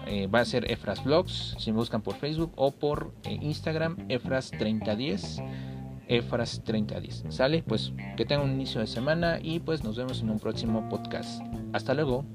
eh, 0.08 0.27
va 0.27 0.41
a 0.41 0.45
ser 0.45 0.69
Efras 0.69 1.03
Vlogs, 1.03 1.55
si 1.58 1.71
me 1.71 1.77
buscan 1.77 2.01
por 2.01 2.15
Facebook 2.15 2.51
o 2.55 2.71
por 2.71 3.13
eh, 3.23 3.39
Instagram, 3.41 3.95
Efras3010. 4.10 5.41
Efras3010. 6.10 7.32
¿Sale? 7.32 7.63
Pues 7.63 7.93
que 8.17 8.25
tengan 8.25 8.49
un 8.49 8.55
inicio 8.55 8.82
de 8.82 8.88
semana 8.88 9.39
y 9.41 9.60
pues 9.60 9.84
nos 9.84 9.95
vemos 9.95 10.21
en 10.21 10.32
un 10.32 10.39
próximo 10.39 10.89
podcast. 10.89 11.41
Hasta 11.71 11.93
luego. 11.93 12.25